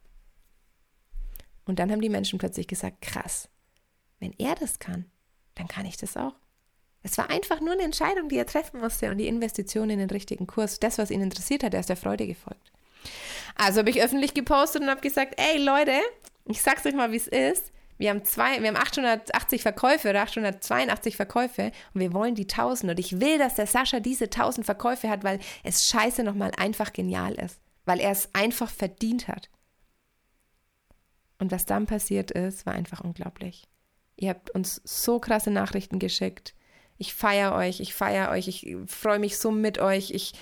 Und 1.65 1.81
dann 1.81 1.91
haben 1.91 2.01
die 2.01 2.09
Menschen 2.09 2.39
plötzlich 2.39 2.69
gesagt, 2.69 3.03
krass, 3.03 3.49
wenn 4.19 4.33
er 4.39 4.55
das 4.55 4.79
kann, 4.79 5.11
dann 5.55 5.69
kann 5.69 5.87
ich 5.87 5.97
das 5.97 6.17
auch. 6.17 6.35
Es 7.03 7.17
war 7.19 7.31
einfach 7.31 7.61
nur 7.61 7.75
eine 7.75 7.85
Entscheidung, 7.85 8.29
die 8.29 8.37
er 8.37 8.47
treffen 8.47 8.81
musste 8.81 9.11
und 9.11 9.19
die 9.19 9.29
Investition 9.29 9.91
in 9.91 9.99
den 9.99 10.11
richtigen 10.11 10.47
Kurs. 10.47 10.81
Das, 10.81 10.99
was 10.99 11.11
ihn 11.11 11.23
interessiert 11.23 11.63
hat, 11.63 11.73
er 11.73 11.81
ist 11.81 11.89
der 11.89 11.97
Freude 11.97 12.27
gefolgt. 12.27 12.73
Also 13.55 13.79
habe 13.79 13.91
ich 13.91 14.03
öffentlich 14.03 14.35
gepostet 14.35 14.83
und 14.83 14.91
habe 14.91 15.01
gesagt, 15.01 15.35
ey 15.39 15.63
Leute, 15.63 15.93
ich 16.47 16.61
sag's 16.61 16.85
euch 16.85 16.95
mal, 16.95 17.13
wie 17.13 17.17
es 17.17 17.29
ist. 17.29 17.73
Wir 17.99 18.11
haben, 18.11 18.25
zwei, 18.25 18.61
wir 18.61 18.69
haben 18.69 18.77
880 18.77 19.63
Verkäufe 19.63 20.11
oder 20.11 20.23
882 20.23 21.17
Verkäufe 21.17 21.73
und 21.95 22.01
wir 22.01 22.13
wollen 22.13 22.35
die 22.35 22.43
1000. 22.43 22.91
Und 22.91 23.01
ich 23.01 23.21
will, 23.21 23.39
dass 23.39 23.55
der 23.55 23.67
Sascha 23.67 24.01
diese 24.01 24.25
1000 24.25 24.67
Verkäufe 24.67 25.09
hat, 25.09 25.25
weil 25.25 25.39
es 25.63 25.89
scheiße 25.89 26.23
nochmal 26.23 26.53
einfach 26.59 26.93
genial 26.93 27.35
ist. 27.35 27.59
Weil 27.87 28.01
er 28.01 28.11
es 28.11 28.29
einfach 28.35 28.71
verdient 28.71 29.29
hat. 29.29 29.49
Und 31.39 31.53
was 31.53 31.65
dann 31.67 31.87
passiert 31.87 32.33
ist, 32.33 32.67
war 32.67 32.75
einfach 32.75 33.01
unglaublich. 33.01 33.67
Ihr 34.17 34.31
habt 34.31 34.51
uns 34.51 34.81
so 34.85 35.19
krasse 35.19 35.51
Nachrichten 35.51 35.99
geschickt. 35.99 36.55
Ich 36.99 37.15
feiere 37.15 37.55
euch, 37.55 37.81
ich 37.81 37.95
feiere 37.95 38.31
euch, 38.31 38.49
ich 38.49 38.75
freue 38.87 39.19
mich 39.19 39.37
so 39.37 39.51
mit 39.51 39.79
euch. 39.79 40.11
Ich 40.11 40.33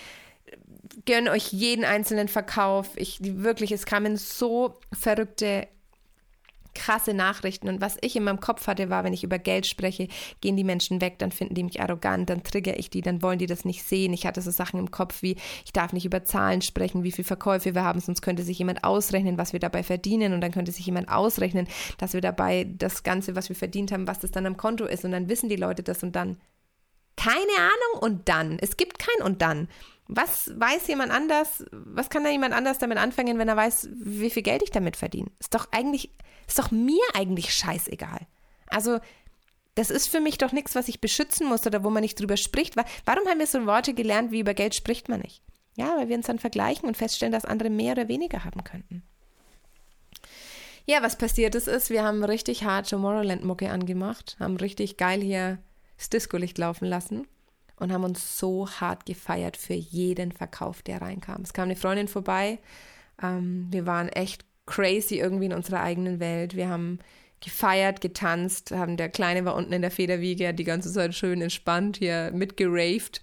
gönne 1.05 1.31
euch 1.31 1.53
jeden 1.53 1.85
einzelnen 1.85 2.29
Verkauf. 2.29 2.91
Ich 2.97 3.19
wirklich, 3.21 3.73
es 3.73 3.87
kamen 3.87 4.17
so 4.17 4.79
verrückte 4.93 5.67
krasse 6.75 7.15
Nachrichten. 7.15 7.69
Und 7.69 7.81
was 7.81 7.97
ich 8.01 8.17
in 8.17 8.25
meinem 8.25 8.41
Kopf 8.41 8.67
hatte, 8.67 8.91
war, 8.91 9.05
wenn 9.05 9.13
ich 9.13 9.25
über 9.25 9.39
Geld 9.39 9.67
spreche, 9.67 10.09
gehen 10.41 10.57
die 10.57 10.65
Menschen 10.65 11.01
weg, 11.01 11.19
dann 11.19 11.33
finden 11.33 11.55
die 11.55 11.63
mich 11.63 11.81
arrogant, 11.81 12.31
dann 12.31 12.43
trigger 12.43 12.79
ich 12.79 12.91
die, 12.91 13.01
dann 13.01 13.23
wollen 13.23 13.39
die 13.39 13.47
das 13.47 13.65
nicht 13.65 13.85
sehen. 13.85 14.13
Ich 14.13 14.27
hatte 14.27 14.43
so 14.43 14.51
Sachen 14.51 14.79
im 14.79 14.91
Kopf 14.91 15.23
wie, 15.23 15.37
ich 15.65 15.73
darf 15.73 15.93
nicht 15.93 16.05
über 16.05 16.25
Zahlen 16.25 16.63
sprechen, 16.63 17.05
wie 17.05 17.13
viel 17.13 17.25
Verkäufe 17.25 17.75
wir 17.75 17.85
haben, 17.85 18.01
sonst 18.01 18.23
könnte 18.23 18.43
sich 18.43 18.59
jemand 18.59 18.85
ausrechnen, 18.85 19.39
was 19.39 19.53
wir 19.53 19.61
dabei 19.61 19.83
verdienen. 19.83 20.33
Und 20.33 20.41
dann 20.41 20.53
könnte 20.53 20.73
sich 20.73 20.87
jemand 20.87 21.09
ausrechnen, 21.09 21.69
dass 21.99 22.13
wir 22.13 22.21
dabei 22.21 22.67
das 22.77 23.03
Ganze, 23.03 23.37
was 23.37 23.49
wir 23.49 23.57
verdient 23.57 23.93
haben, 23.93 24.07
was 24.07 24.19
das 24.19 24.31
dann 24.31 24.47
am 24.47 24.57
Konto 24.57 24.85
ist. 24.85 25.05
Und 25.05 25.13
dann 25.13 25.29
wissen 25.29 25.49
die 25.49 25.57
Leute 25.57 25.83
das 25.83 26.03
und 26.03 26.17
dann. 26.17 26.37
Keine 27.17 27.57
Ahnung 27.57 28.03
und 28.03 28.29
dann. 28.29 28.59
Es 28.61 28.77
gibt 28.77 28.99
kein 28.99 29.25
und 29.25 29.41
dann. 29.41 29.69
Was 30.07 30.53
weiß 30.55 30.87
jemand 30.89 31.13
anders, 31.13 31.65
was 31.71 32.11
kann 32.11 32.25
da 32.25 32.31
jemand 32.31 32.53
anders 32.53 32.79
damit 32.79 32.99
anfangen, 32.99 33.39
wenn 33.39 33.49
er 33.49 33.57
weiß, 33.57 33.89
wie 33.95 34.31
viel 34.31 34.43
Geld 34.43 34.63
ich 34.63 34.71
damit 34.71 34.97
verdiene? 34.97 35.31
Ist 35.41 35.55
doch 35.55 35.69
eigentlich, 35.73 36.11
ist 36.47 36.59
doch 36.59 36.71
mir 36.71 37.03
eigentlich 37.15 37.55
scheißegal. 37.55 38.27
Also, 38.67 39.01
das 39.75 39.91
ist 39.91 40.09
für 40.09 40.21
mich 40.21 40.37
doch 40.39 40.53
nichts, 40.53 40.75
was 40.75 40.89
ich 40.89 41.01
beschützen 41.01 41.49
muss 41.49 41.67
oder 41.67 41.83
wo 41.85 41.91
man 41.91 42.03
nicht 42.03 42.21
drüber 42.21 42.37
spricht. 42.37 42.77
Warum 42.77 43.27
haben 43.27 43.39
wir 43.39 43.47
so 43.47 43.65
Worte 43.67 43.95
gelernt, 43.95 44.31
wie 44.31 44.41
über 44.41 44.55
Geld 44.55 44.75
spricht 44.75 45.09
man 45.09 45.21
nicht? 45.21 45.43
Ja, 45.77 45.97
weil 45.97 46.09
wir 46.09 46.17
uns 46.17 46.27
dann 46.27 46.39
vergleichen 46.39 46.87
und 46.87 46.97
feststellen, 46.97 47.33
dass 47.33 47.47
andere 47.47 47.71
mehr 47.71 47.93
oder 47.93 48.07
weniger 48.07 48.45
haben 48.45 48.63
könnten. 48.63 49.03
Ja, 50.87 51.03
was 51.03 51.17
passiert 51.17 51.55
ist, 51.55 51.67
ist, 51.67 51.89
wir 51.89 52.05
haben 52.05 52.23
richtig 52.23 52.65
hart 52.65 52.91
Tomorrowland-Mucke 52.91 53.71
angemacht, 53.71 54.37
haben 54.39 54.59
richtig 54.59 54.99
geil 54.99 55.23
hier 55.23 55.59
das 55.97 56.11
Disco-Licht 56.11 56.59
laufen 56.59 56.85
lassen 56.85 57.27
und 57.77 57.93
haben 57.93 58.05
uns 58.05 58.39
so 58.39 58.69
hart 58.69 59.07
gefeiert 59.07 59.57
für 59.57 59.75
jeden 59.75 60.33
Verkauf, 60.33 60.83
der 60.83 61.01
reinkam. 61.01 61.43
Es 61.43 61.53
kam 61.53 61.65
eine 61.65 61.77
Freundin 61.77 62.09
vorbei. 62.09 62.59
Ähm, 63.23 63.69
wir 63.71 63.87
waren 63.87 64.09
echt 64.09 64.45
crazy 64.67 65.19
irgendwie 65.19 65.47
in 65.47 65.53
unserer 65.53 65.81
eigenen 65.81 66.21
Welt. 66.21 66.57
Wir 66.57 66.69
haben 66.69 66.99
gefeiert, 67.41 68.01
getanzt, 68.01 68.71
haben 68.71 68.97
der 68.97 69.11
Kleine 69.11 69.45
war 69.45 69.55
unten 69.55 69.73
in 69.73 69.83
der 69.83 69.91
Federwiege, 69.91 70.49
hat 70.49 70.59
die 70.59 70.65
ganze 70.65 70.91
Zeit 70.91 71.15
schön 71.15 71.43
entspannt 71.43 71.99
hier 71.99 72.31
mitgeraved. 72.33 73.21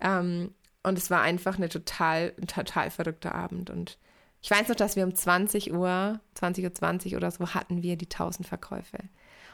Ähm, 0.00 0.52
und 0.82 0.98
es 0.98 1.10
war 1.10 1.20
einfach 1.20 1.56
eine 1.56 1.68
total, 1.68 2.32
ein 2.40 2.46
total 2.46 2.90
verrückter 2.90 3.34
Abend. 3.34 3.70
Und 3.70 3.98
ich 4.42 4.50
weiß 4.50 4.68
noch, 4.68 4.76
dass 4.76 4.96
wir 4.96 5.04
um 5.04 5.14
20 5.14 5.72
Uhr, 5.72 6.20
20.20 6.38 6.64
Uhr 6.64 6.74
20 6.74 7.16
oder 7.16 7.30
so 7.30 7.54
hatten 7.54 7.82
wir 7.82 7.96
die 7.96 8.06
1000 8.06 8.48
Verkäufe. 8.48 8.98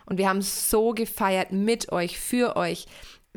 Und 0.06 0.18
wir 0.18 0.28
haben 0.28 0.40
so 0.40 0.92
gefeiert 0.92 1.50
mit 1.50 1.90
euch, 1.90 2.18
für 2.18 2.56
euch 2.56 2.86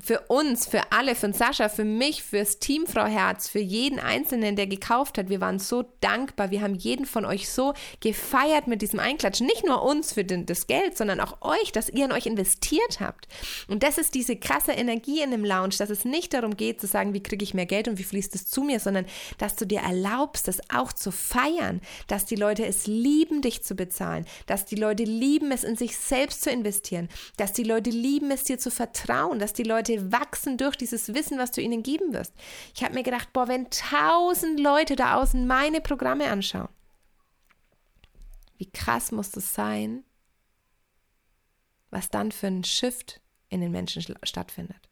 für 0.01 0.21
uns, 0.27 0.67
für 0.67 0.91
alle, 0.91 1.15
für 1.15 1.33
Sascha, 1.33 1.69
für 1.69 1.85
mich, 1.85 2.23
fürs 2.23 2.59
Team 2.59 2.85
Frau 2.87 3.05
Herz, 3.05 3.47
für 3.49 3.59
jeden 3.59 3.99
Einzelnen, 3.99 4.55
der 4.55 4.67
gekauft 4.67 5.17
hat. 5.17 5.29
Wir 5.29 5.41
waren 5.41 5.59
so 5.59 5.85
dankbar. 6.01 6.51
Wir 6.51 6.61
haben 6.61 6.75
jeden 6.75 7.05
von 7.05 7.25
euch 7.25 7.49
so 7.49 7.73
gefeiert 7.99 8.67
mit 8.67 8.81
diesem 8.81 8.99
Einklatschen. 8.99 9.45
Nicht 9.45 9.65
nur 9.65 9.83
uns 9.83 10.13
für 10.13 10.23
den, 10.23 10.45
das 10.45 10.67
Geld, 10.67 10.97
sondern 10.97 11.19
auch 11.19 11.41
euch, 11.41 11.71
dass 11.71 11.89
ihr 11.89 12.05
in 12.05 12.11
euch 12.11 12.25
investiert 12.25 12.99
habt. 12.99 13.27
Und 13.67 13.83
das 13.83 13.97
ist 13.97 14.15
diese 14.15 14.35
krasse 14.35 14.71
Energie 14.71 15.21
in 15.21 15.31
dem 15.31 15.45
Lounge, 15.45 15.75
dass 15.77 15.89
es 15.89 16.05
nicht 16.05 16.33
darum 16.33 16.57
geht 16.57 16.81
zu 16.81 16.87
sagen, 16.87 17.13
wie 17.13 17.23
kriege 17.23 17.43
ich 17.43 17.53
mehr 17.53 17.65
Geld 17.65 17.87
und 17.87 17.97
wie 17.97 18.03
fließt 18.03 18.35
es 18.35 18.47
zu 18.47 18.63
mir, 18.63 18.79
sondern 18.79 19.05
dass 19.37 19.55
du 19.55 19.65
dir 19.65 19.81
erlaubst, 19.81 20.47
das 20.47 20.59
auch 20.73 20.93
zu 20.93 21.11
feiern, 21.11 21.81
dass 22.07 22.25
die 22.25 22.35
Leute 22.35 22.65
es 22.65 22.87
lieben, 22.87 23.41
dich 23.41 23.63
zu 23.63 23.75
bezahlen, 23.75 24.25
dass 24.45 24.65
die 24.65 24.75
Leute 24.75 25.03
lieben, 25.03 25.51
es 25.51 25.63
in 25.63 25.75
sich 25.75 25.97
selbst 25.97 26.43
zu 26.43 26.49
investieren, 26.49 27.09
dass 27.37 27.53
die 27.53 27.63
Leute 27.63 27.89
lieben, 27.89 28.31
es 28.31 28.43
dir 28.43 28.57
zu 28.57 28.71
vertrauen, 28.71 29.39
dass 29.39 29.53
die 29.53 29.63
Leute 29.63 29.88
Leute 29.89 30.11
wachsen 30.11 30.57
durch 30.57 30.75
dieses 30.75 31.13
Wissen, 31.13 31.37
was 31.37 31.51
du 31.51 31.61
ihnen 31.61 31.83
geben 31.83 32.13
wirst. 32.13 32.33
Ich 32.73 32.83
habe 32.83 32.93
mir 32.93 33.03
gedacht, 33.03 33.33
boah, 33.33 33.47
wenn 33.47 33.69
tausend 33.69 34.59
Leute 34.59 34.95
da 34.95 35.15
außen 35.15 35.47
meine 35.47 35.81
Programme 35.81 36.29
anschauen, 36.29 36.69
wie 38.57 38.69
krass 38.69 39.11
muss 39.11 39.31
das 39.31 39.53
sein, 39.53 40.03
was 41.89 42.09
dann 42.09 42.31
für 42.31 42.47
ein 42.47 42.63
Shift 42.63 43.21
in 43.49 43.61
den 43.61 43.71
Menschen 43.71 44.03
stattfindet. 44.23 44.89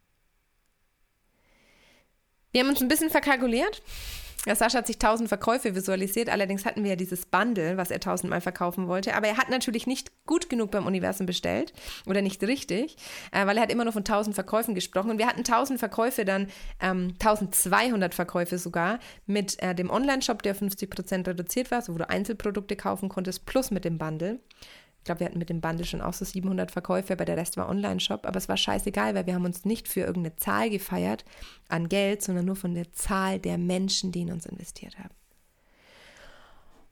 Wir 2.52 2.62
haben 2.62 2.70
uns 2.70 2.82
ein 2.82 2.88
bisschen 2.88 3.10
verkalkuliert. 3.10 3.84
Ja, 4.46 4.56
Sascha 4.56 4.78
hat 4.78 4.88
sich 4.88 4.96
1000 4.98 5.28
Verkäufe 5.28 5.76
visualisiert, 5.76 6.30
allerdings 6.30 6.66
hatten 6.66 6.84
wir 6.84 6.92
ja 6.92 6.96
dieses 6.96 7.26
Bundle, 7.26 7.76
was 7.76 7.92
er 7.92 7.96
1000 7.96 8.30
Mal 8.30 8.40
verkaufen 8.40 8.88
wollte, 8.88 9.16
aber 9.16 9.28
er 9.28 9.38
hat 9.38 9.50
natürlich 9.50 9.88
nicht 9.88 10.12
gut 10.26 10.50
genug 10.50 10.72
beim 10.72 10.86
Universum 10.86 11.26
bestellt 11.26 11.74
oder 12.06 12.22
nicht 12.22 12.42
richtig, 12.44 12.96
äh, 13.32 13.46
weil 13.46 13.58
er 13.58 13.64
hat 13.64 13.72
immer 13.72 13.84
nur 13.84 13.94
von 13.94 14.04
1000 14.06 14.36
Verkäufen 14.36 14.76
gesprochen. 14.76 15.12
Und 15.12 15.18
wir 15.18 15.28
hatten 15.28 15.44
1000 15.44 15.80
Verkäufe 15.80 16.24
dann, 16.24 16.48
ähm, 16.80 17.16
1200 17.20 18.16
Verkäufe 18.16 18.58
sogar 18.58 19.00
mit 19.26 19.62
äh, 19.62 19.76
dem 19.76 19.90
Online-Shop, 19.90 20.42
der 20.44 20.56
50% 20.56 21.28
reduziert 21.28 21.72
war, 21.72 21.82
so 21.82 21.94
wo 21.94 21.98
du 21.98 22.10
Einzelprodukte 22.10 22.76
kaufen 22.76 23.10
konntest, 23.10 23.46
plus 23.46 23.72
mit 23.72 23.86
dem 23.86 23.98
Bundle 23.98 24.40
glaube, 25.08 25.22
wir 25.22 25.28
hatten 25.28 25.40
mit 25.40 25.50
dem 25.50 25.62
Bundle 25.62 25.86
schon 25.86 26.02
auch 26.02 26.14
so 26.14 26.24
700 26.24 26.70
Verkäufe, 26.70 27.14
aber 27.14 27.26
der 27.26 27.38
Rest 27.38 27.58
war 27.58 27.68
Online-Shop. 27.68 28.26
Aber 28.28 28.38
es 28.38 28.48
war 28.48 28.58
scheißegal, 28.58 29.16
weil 29.16 29.26
wir 29.26 29.34
haben 29.34 29.46
uns 29.46 29.66
nicht 29.66 29.88
für 29.88 30.02
irgendeine 30.02 30.36
Zahl 30.36 30.70
gefeiert 30.70 31.26
an 31.68 31.90
Geld, 31.90 32.22
sondern 32.22 32.46
nur 32.46 32.56
von 32.56 32.76
der 32.76 32.94
Zahl 32.94 33.40
der 33.40 33.58
Menschen, 33.58 34.12
die 34.12 34.22
in 34.22 34.32
uns 34.32 34.46
investiert 34.46 35.00
haben. 35.00 35.16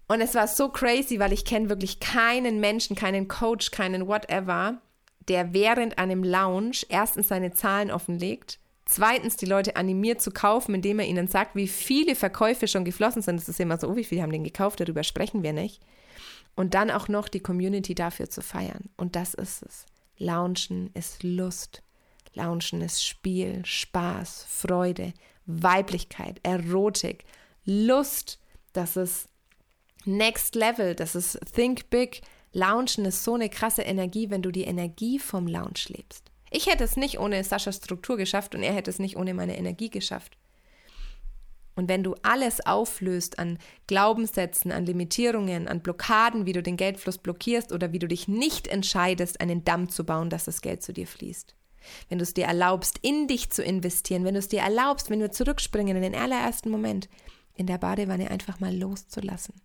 Und 0.08 0.21
es 0.21 0.36
war 0.36 0.47
so 0.47 0.69
crazy, 0.69 1.19
weil 1.19 1.34
ich 1.34 1.45
kenne 1.45 1.69
wirklich 1.69 1.99
keinen 1.99 2.60
Menschen, 2.60 2.95
keinen 2.95 3.28
Coach, 3.28 3.71
keinen 3.71 4.08
whatever, 4.08 4.80
der 5.28 5.54
während 5.54 5.97
einem 5.97 6.23
Lounge 6.23 6.86
erstens 6.89 7.28
seine 7.28 7.51
Zahlen 7.54 7.91
offenlegt, 7.91 8.60
zweitens 8.86 9.36
die 9.36 9.47
Leute 9.47 9.75
animiert 9.75 10.21
zu 10.21 10.32
kaufen, 10.32 10.75
indem 10.75 10.99
er 10.99 11.08
ihnen 11.08 11.28
sagt, 11.28 11.56
wie 11.56 11.67
viele 11.67 12.15
Verkäufe 12.15 12.67
schon 12.67 12.86
geflossen 12.86 13.23
sind. 13.23 13.39
Das 13.39 13.49
ist 13.49 13.60
immer 13.60 13.80
so, 13.80 13.89
oh, 13.89 13.95
wie 13.95 14.04
viele 14.04 14.21
haben 14.21 14.32
den 14.32 14.43
gekauft, 14.43 14.80
darüber 14.80 15.04
sprechen 15.04 15.41
wir 15.41 15.54
nicht. 15.54 15.82
Und 16.56 16.74
dann 16.74 16.89
auch 16.89 17.08
noch 17.08 17.28
die 17.28 17.41
Community 17.41 17.96
dafür 17.96 18.30
zu 18.30 18.41
feiern. 18.41 18.89
Und 18.98 19.15
das 19.15 19.34
ist 19.34 19.63
es. 19.63 19.86
Launchen 20.18 20.89
ist 20.94 21.24
Lust. 21.24 21.84
Launchen 22.34 22.82
ist 22.82 23.06
Spiel, 23.06 23.65
Spaß, 23.65 24.46
Freude, 24.48 25.13
Weiblichkeit, 25.46 26.39
Erotik, 26.44 27.26
Lust. 27.65 28.39
Das 28.74 28.96
ist 28.96 29.28
Next 30.06 30.56
Level. 30.56 30.96
Das 30.96 31.15
ist 31.15 31.39
Think 31.54 31.89
Big. 31.89 32.22
Launchen 32.54 33.06
ist 33.06 33.24
so 33.24 33.34
eine 33.34 33.50
krasse 33.50 33.82
Energie, 33.82 34.30
wenn 34.30 34.41
du 34.41 34.52
die 34.52 34.63
Energie 34.63 35.20
vom 35.20 35.48
Lounge 35.48 35.86
lebst. 35.88 36.32
Ich 36.52 36.68
hätte 36.68 36.86
es 36.86 36.96
nicht 36.96 37.20
ohne 37.20 37.44
Saschas 37.44 37.78
Struktur 37.78 38.15
geschafft 38.15 38.56
und 38.56 38.63
er 38.63 38.74
hätte 38.74 38.89
es 38.89 39.00
nicht 39.00 39.18
ohne 39.18 39.34
meine 39.34 39.58
Energie 39.58 39.89
geschafft. 39.89 40.38
Und 41.76 41.90
wenn 41.90 42.04
du 42.04 42.16
alles 42.24 42.66
auflöst 42.66 43.38
an 43.38 43.58
Glaubenssätzen, 43.88 44.72
an 44.72 44.86
Limitierungen, 44.86 45.68
an 45.68 45.82
Blockaden, 45.82 46.46
wie 46.46 46.54
du 46.54 46.64
den 46.64 46.78
Geldfluss 46.78 47.18
blockierst 47.18 47.74
oder 47.74 47.92
wie 47.92 48.00
du 48.00 48.08
dich 48.08 48.28
nicht 48.28 48.68
entscheidest, 48.68 49.42
einen 49.42 49.66
Damm 49.66 49.90
zu 49.90 50.06
bauen, 50.06 50.30
dass 50.30 50.46
das 50.46 50.62
Geld 50.62 50.84
zu 50.84 50.94
dir 50.94 51.08
fließt. 51.08 51.56
Wenn 52.10 52.18
du 52.18 52.24
es 52.24 52.34
dir 52.34 52.46
erlaubst, 52.46 53.00
in 53.02 53.28
dich 53.28 53.52
zu 53.52 53.62
investieren, 53.62 54.24
wenn 54.24 54.34
du 54.34 54.40
es 54.40 54.48
dir 54.48 54.62
erlaubst, 54.62 55.10
wenn 55.10 55.20
wir 55.20 55.32
zurückspringen 55.32 55.98
in 55.98 56.04
den 56.04 56.16
allerersten 56.16 56.70
Moment, 56.70 57.10
in 57.54 57.68
der 57.68 57.78
Badewanne 57.78 58.32
einfach 58.32 58.60
mal 58.60 58.76
loszulassen, 58.76 59.62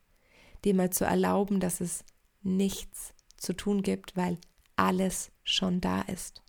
dir 0.64 0.74
mal 0.74 0.90
zu 0.90 1.04
erlauben, 1.04 1.60
dass 1.60 1.80
es 1.80 2.04
nichts 2.42 3.14
zu 3.36 3.54
tun 3.54 3.82
gibt, 3.82 4.16
weil 4.16 4.38
alles 4.76 5.30
schon 5.44 5.80
da 5.80 6.02
ist. 6.02 6.42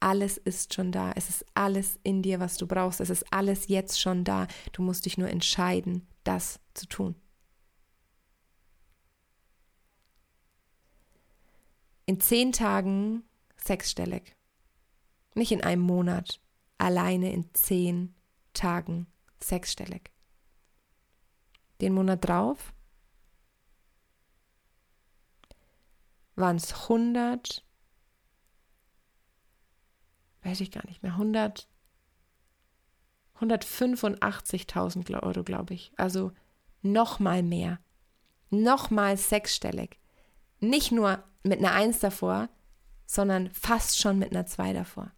Alles 0.00 0.36
ist 0.36 0.74
schon 0.74 0.92
da. 0.92 1.12
Es 1.16 1.28
ist 1.28 1.44
alles 1.54 1.98
in 2.02 2.22
dir, 2.22 2.40
was 2.40 2.56
du 2.56 2.66
brauchst. 2.66 3.00
Es 3.00 3.10
ist 3.10 3.32
alles 3.32 3.68
jetzt 3.68 4.00
schon 4.00 4.24
da. 4.24 4.46
Du 4.72 4.82
musst 4.82 5.06
dich 5.06 5.18
nur 5.18 5.28
entscheiden, 5.28 6.06
das 6.24 6.60
zu 6.74 6.86
tun. 6.86 7.16
In 12.06 12.20
zehn 12.20 12.52
Tagen 12.52 13.24
sechsstellig. 13.56 14.36
Nicht 15.34 15.52
in 15.52 15.62
einem 15.62 15.82
Monat. 15.82 16.40
Alleine 16.78 17.32
in 17.32 17.52
zehn 17.54 18.14
Tagen 18.54 19.08
sechsstellig. 19.42 20.12
Den 21.80 21.92
Monat 21.92 22.26
drauf 22.26 22.72
waren 26.34 26.56
es 26.56 26.72
100 26.72 27.64
weiß 30.42 30.60
ich 30.60 30.70
gar 30.70 30.86
nicht 30.86 31.02
mehr, 31.02 31.12
100, 31.12 31.68
185.000 33.40 35.22
Euro, 35.22 35.42
glaube 35.44 35.74
ich. 35.74 35.92
Also 35.96 36.32
noch 36.82 37.18
mal 37.18 37.42
mehr. 37.42 37.78
Noch 38.50 38.90
mal 38.90 39.16
sechsstellig. 39.16 39.98
Nicht 40.60 40.92
nur 40.92 41.22
mit 41.42 41.58
einer 41.58 41.72
Eins 41.72 42.00
davor, 42.00 42.48
sondern 43.06 43.50
fast 43.52 43.98
schon 44.00 44.18
mit 44.18 44.32
einer 44.32 44.46
Zwei 44.46 44.72
davor. 44.72 45.12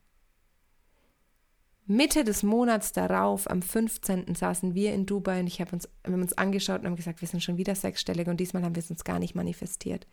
Mitte 1.87 2.23
des 2.23 2.45
Monats 2.45 2.93
darauf, 2.93 3.51
am 3.51 3.63
15. 3.63 4.37
saßen 4.37 4.75
wir 4.77 4.95
in 4.95 5.07
Dubai 5.07 5.41
und 5.41 5.49
ich 5.49 5.61
habe 5.61 5.73
uns, 5.73 5.89
wir 6.05 6.13
haben 6.13 6.23
uns 6.23 6.39
angeschaut 6.39 6.81
und 6.81 6.87
haben 6.87 6.95
gesagt, 6.95 7.21
wir 7.21 7.27
sind 7.27 7.43
schon 7.43 7.57
wieder 7.57 7.75
sechsstellig 7.75 8.29
und 8.29 8.39
diesmal 8.39 8.63
haben 8.63 8.77
wir 8.77 8.83
es 8.83 8.93
uns 8.93 9.03
gar 9.03 9.19
nicht 9.19 9.35
manifestiert. 9.35 10.07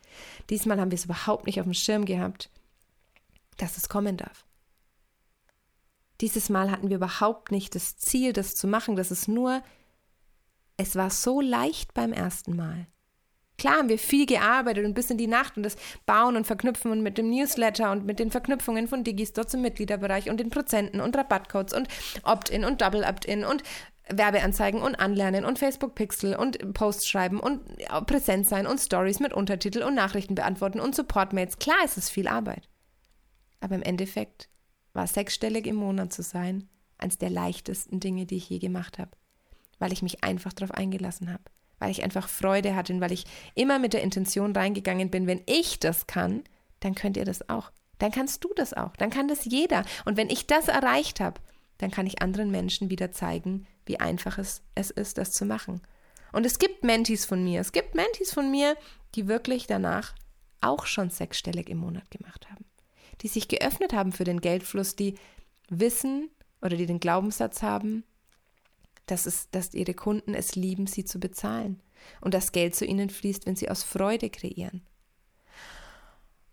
Diesmal 0.50 0.80
haben 0.80 0.90
wir 0.90 0.96
es 0.96 1.06
überhaupt 1.06 1.46
nicht 1.46 1.60
auf 1.60 1.66
dem 1.66 1.76
Schirm 1.76 2.06
gehabt, 2.06 2.50
dass 3.58 3.78
es 3.78 3.90
kommen 3.90 4.18
darf. 4.18 4.48
Dieses 6.22 6.50
Mal 6.50 6.72
hatten 6.72 6.90
wir 6.90 6.98
überhaupt 6.98 7.52
nicht 7.52 7.76
das 7.76 7.98
Ziel, 7.98 8.34
das 8.34 8.56
zu 8.56 8.68
machen. 8.68 8.96
Das 8.96 9.12
ist 9.12 9.28
nur, 9.28 9.62
es 10.78 10.96
war 10.96 11.10
so 11.10 11.42
leicht 11.42 11.94
beim 11.94 12.14
ersten 12.14 12.56
Mal. 12.56 12.88
Klar 13.58 13.78
haben 13.78 13.90
wir 13.90 13.98
viel 13.98 14.28
gearbeitet 14.28 14.86
und 14.86 14.94
bis 14.94 15.10
in 15.10 15.18
die 15.18 15.28
Nacht 15.28 15.58
und 15.58 15.64
das 15.64 15.78
Bauen 16.06 16.36
und 16.36 16.46
Verknüpfen 16.46 16.92
und 16.92 17.02
mit 17.02 17.18
dem 17.18 17.30
Newsletter 17.30 17.92
und 17.92 18.06
mit 18.06 18.20
den 18.20 18.30
Verknüpfungen 18.30 18.88
von 18.88 19.04
Digistore 19.04 19.48
zum 19.48 19.62
Mitgliederbereich 19.62 20.30
und 20.30 20.40
den 20.40 20.52
Prozenten 20.52 21.02
und 21.02 21.18
Rabattcodes 21.18 21.74
und 21.74 21.88
Opt-in 22.24 22.64
und 22.64 22.82
Double 22.82 23.04
Opt-in 23.04 23.44
und 23.44 23.64
Werbeanzeigen 24.10 24.82
und 24.82 24.96
Anlernen 24.96 25.44
und 25.44 25.58
Facebook 25.60 25.96
Pixel 25.96 26.36
und 26.36 26.74
Posts 26.74 27.08
schreiben 27.08 27.40
und 27.40 27.62
präsent 28.06 28.48
sein 28.48 28.68
und 28.68 28.80
Stories 28.80 29.20
mit 29.20 29.34
Untertitel 29.34 29.82
und 29.82 29.96
Nachrichten 29.96 30.36
beantworten 30.36 30.80
und 30.80 30.96
Supportmails. 30.96 31.58
Klar 31.58 31.84
ist 31.84 31.98
es 31.98 32.10
viel 32.10 32.28
Arbeit. 32.28 32.70
Aber 33.60 33.76
im 33.76 33.82
Endeffekt 33.82 34.50
war 34.98 35.08
sechsstellig 35.08 35.68
im 35.68 35.76
Monat 35.76 36.12
zu 36.12 36.24
sein 36.24 36.68
eines 36.98 37.20
der 37.20 37.30
leichtesten 37.30 38.00
Dinge, 38.00 38.26
die 38.26 38.38
ich 38.38 38.50
je 38.50 38.58
gemacht 38.58 38.98
habe, 38.98 39.12
weil 39.80 39.94
ich 39.94 40.02
mich 40.02 40.24
einfach 40.24 40.52
darauf 40.52 40.76
eingelassen 40.76 41.32
habe, 41.32 41.44
weil 41.80 41.92
ich 41.92 42.04
einfach 42.04 42.28
Freude 42.28 42.76
hatte 42.76 42.94
und 42.94 43.00
weil 43.00 43.12
ich 43.12 43.26
immer 43.54 43.78
mit 43.78 43.94
der 43.94 44.02
Intention 44.02 44.56
reingegangen 44.56 45.12
bin, 45.12 45.28
wenn 45.28 45.44
ich 45.46 45.80
das 45.80 46.08
kann, 46.08 46.44
dann 46.80 46.96
könnt 46.96 47.16
ihr 47.16 47.26
das 47.26 47.48
auch. 47.48 47.72
Dann 48.00 48.12
kannst 48.12 48.44
du 48.44 48.50
das 48.56 48.74
auch. 48.74 48.96
Dann 48.98 49.10
kann 49.10 49.28
das 49.28 49.46
jeder. 49.46 49.86
Und 50.06 50.18
wenn 50.18 50.30
ich 50.30 50.48
das 50.48 50.68
erreicht 50.68 51.20
habe, 51.20 51.40
dann 51.78 51.92
kann 51.92 52.08
ich 52.08 52.22
anderen 52.22 52.50
Menschen 52.50 52.90
wieder 52.90 53.12
zeigen, 53.12 53.68
wie 53.86 54.00
einfach 54.00 54.40
es, 54.40 54.64
es 54.74 54.90
ist, 54.90 55.20
das 55.20 55.32
zu 55.32 55.46
machen. 55.46 55.82
Und 56.32 56.46
es 56.46 56.60
gibt 56.60 56.84
Mentis 56.84 57.26
von 57.26 57.44
mir, 57.44 57.62
es 57.62 57.72
gibt 57.72 57.96
Mentis 57.96 58.34
von 58.34 58.50
mir, 58.52 58.76
die 59.16 59.28
wirklich 59.28 59.68
danach 59.68 60.14
auch 60.60 60.88
schon 60.88 61.12
sechsstellig 61.12 61.70
im 61.70 61.78
Monat 61.78 62.10
gemacht 62.12 62.50
haben. 62.50 62.66
Die 63.22 63.28
sich 63.28 63.48
geöffnet 63.48 63.94
haben 63.94 64.12
für 64.12 64.24
den 64.24 64.42
Geldfluss, 64.42 64.96
die 64.96 65.16
wissen 65.70 66.30
oder 66.62 66.78
die 66.78 66.86
den 66.86 67.00
Glaubenssatz 67.00 67.62
haben, 67.62 68.04
dass, 69.06 69.26
es, 69.26 69.50
dass 69.52 69.74
ihre 69.74 69.94
Kunden 69.94 70.34
es 70.34 70.56
lieben, 70.56 70.88
sie 70.88 71.06
zu 71.06 71.20
bezahlen 71.20 71.82
und 72.22 72.34
das 72.34 72.52
Geld 72.52 72.76
zu 72.76 72.86
ihnen 72.86 73.10
fließt, 73.10 73.46
wenn 73.46 73.56
sie 73.56 73.70
aus 73.70 73.84
Freude 73.84 74.30
kreieren. 74.30 74.82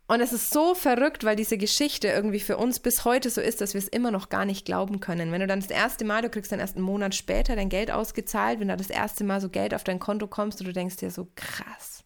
Und 0.07 0.21
es 0.21 0.35
ist 0.35 0.51
so 0.51 0.75
verrückt, 0.75 1.25
weil 1.25 1.35
diese 1.35 1.57
Geschichte 1.57 2.09
irgendwie 2.09 2.41
für 2.41 2.59
uns 2.59 2.79
bis 2.79 3.07
heute 3.07 3.31
so 3.31 3.41
ist, 3.41 3.63
dass 3.63 3.73
wir 3.73 3.79
es 3.79 3.89
immer 3.89 4.11
noch 4.11 4.29
gar 4.29 4.45
nicht 4.45 4.67
glauben 4.67 5.01
können. 5.01 5.33
Wenn 5.33 5.41
du 5.41 5.47
dann 5.47 5.61
das 5.61 5.71
erste 5.71 6.05
Mal, 6.05 6.21
du 6.21 6.29
kriegst 6.29 6.53
dann 6.53 6.61
erst 6.61 6.77
einen 6.77 6.85
Monat 6.85 7.15
später 7.15 7.57
dein 7.57 7.71
Geld 7.71 7.91
ausgezahlt, 7.91 8.61
wenn 8.61 8.69
da 8.69 8.77
das 8.77 8.91
erste 8.91 9.25
Mal 9.25 9.41
so 9.41 9.49
Geld 9.49 9.73
auf 9.73 9.83
dein 9.83 9.99
Konto 9.99 10.27
kommst 10.27 10.61
und 10.61 10.67
du 10.67 10.75
denkst 10.75 10.97
dir 10.97 11.11
so 11.11 11.29
krass. 11.35 12.05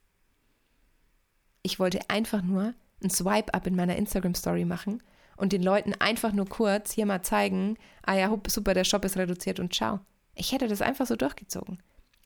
Ich 1.63 1.81
wollte 1.81 1.99
einfach 2.09 2.43
nur 2.43 2.75
ein 3.03 3.11
Swipe-up 3.11 3.67
in 3.67 3.77
meiner 3.77 3.97
Instagram-Story 3.97 4.65
machen 4.65 5.03
und 5.37 5.53
den 5.53 5.63
Leuten 5.63 5.95
einfach 5.95 6.33
nur 6.33 6.47
kurz 6.47 6.93
hier 6.93 7.07
mal 7.07 7.23
zeigen, 7.23 7.77
ah 8.03 8.15
ja, 8.15 8.37
super, 8.49 8.75
der 8.75 8.85
Shop 8.85 9.05
ist 9.05 9.17
reduziert 9.17 9.61
und 9.61 9.75
ciao. 9.75 10.01
Ich 10.35 10.53
hätte 10.53 10.69
das 10.69 10.83
einfach 10.83 11.07
so 11.07 11.17
durchgezogen. 11.17 11.83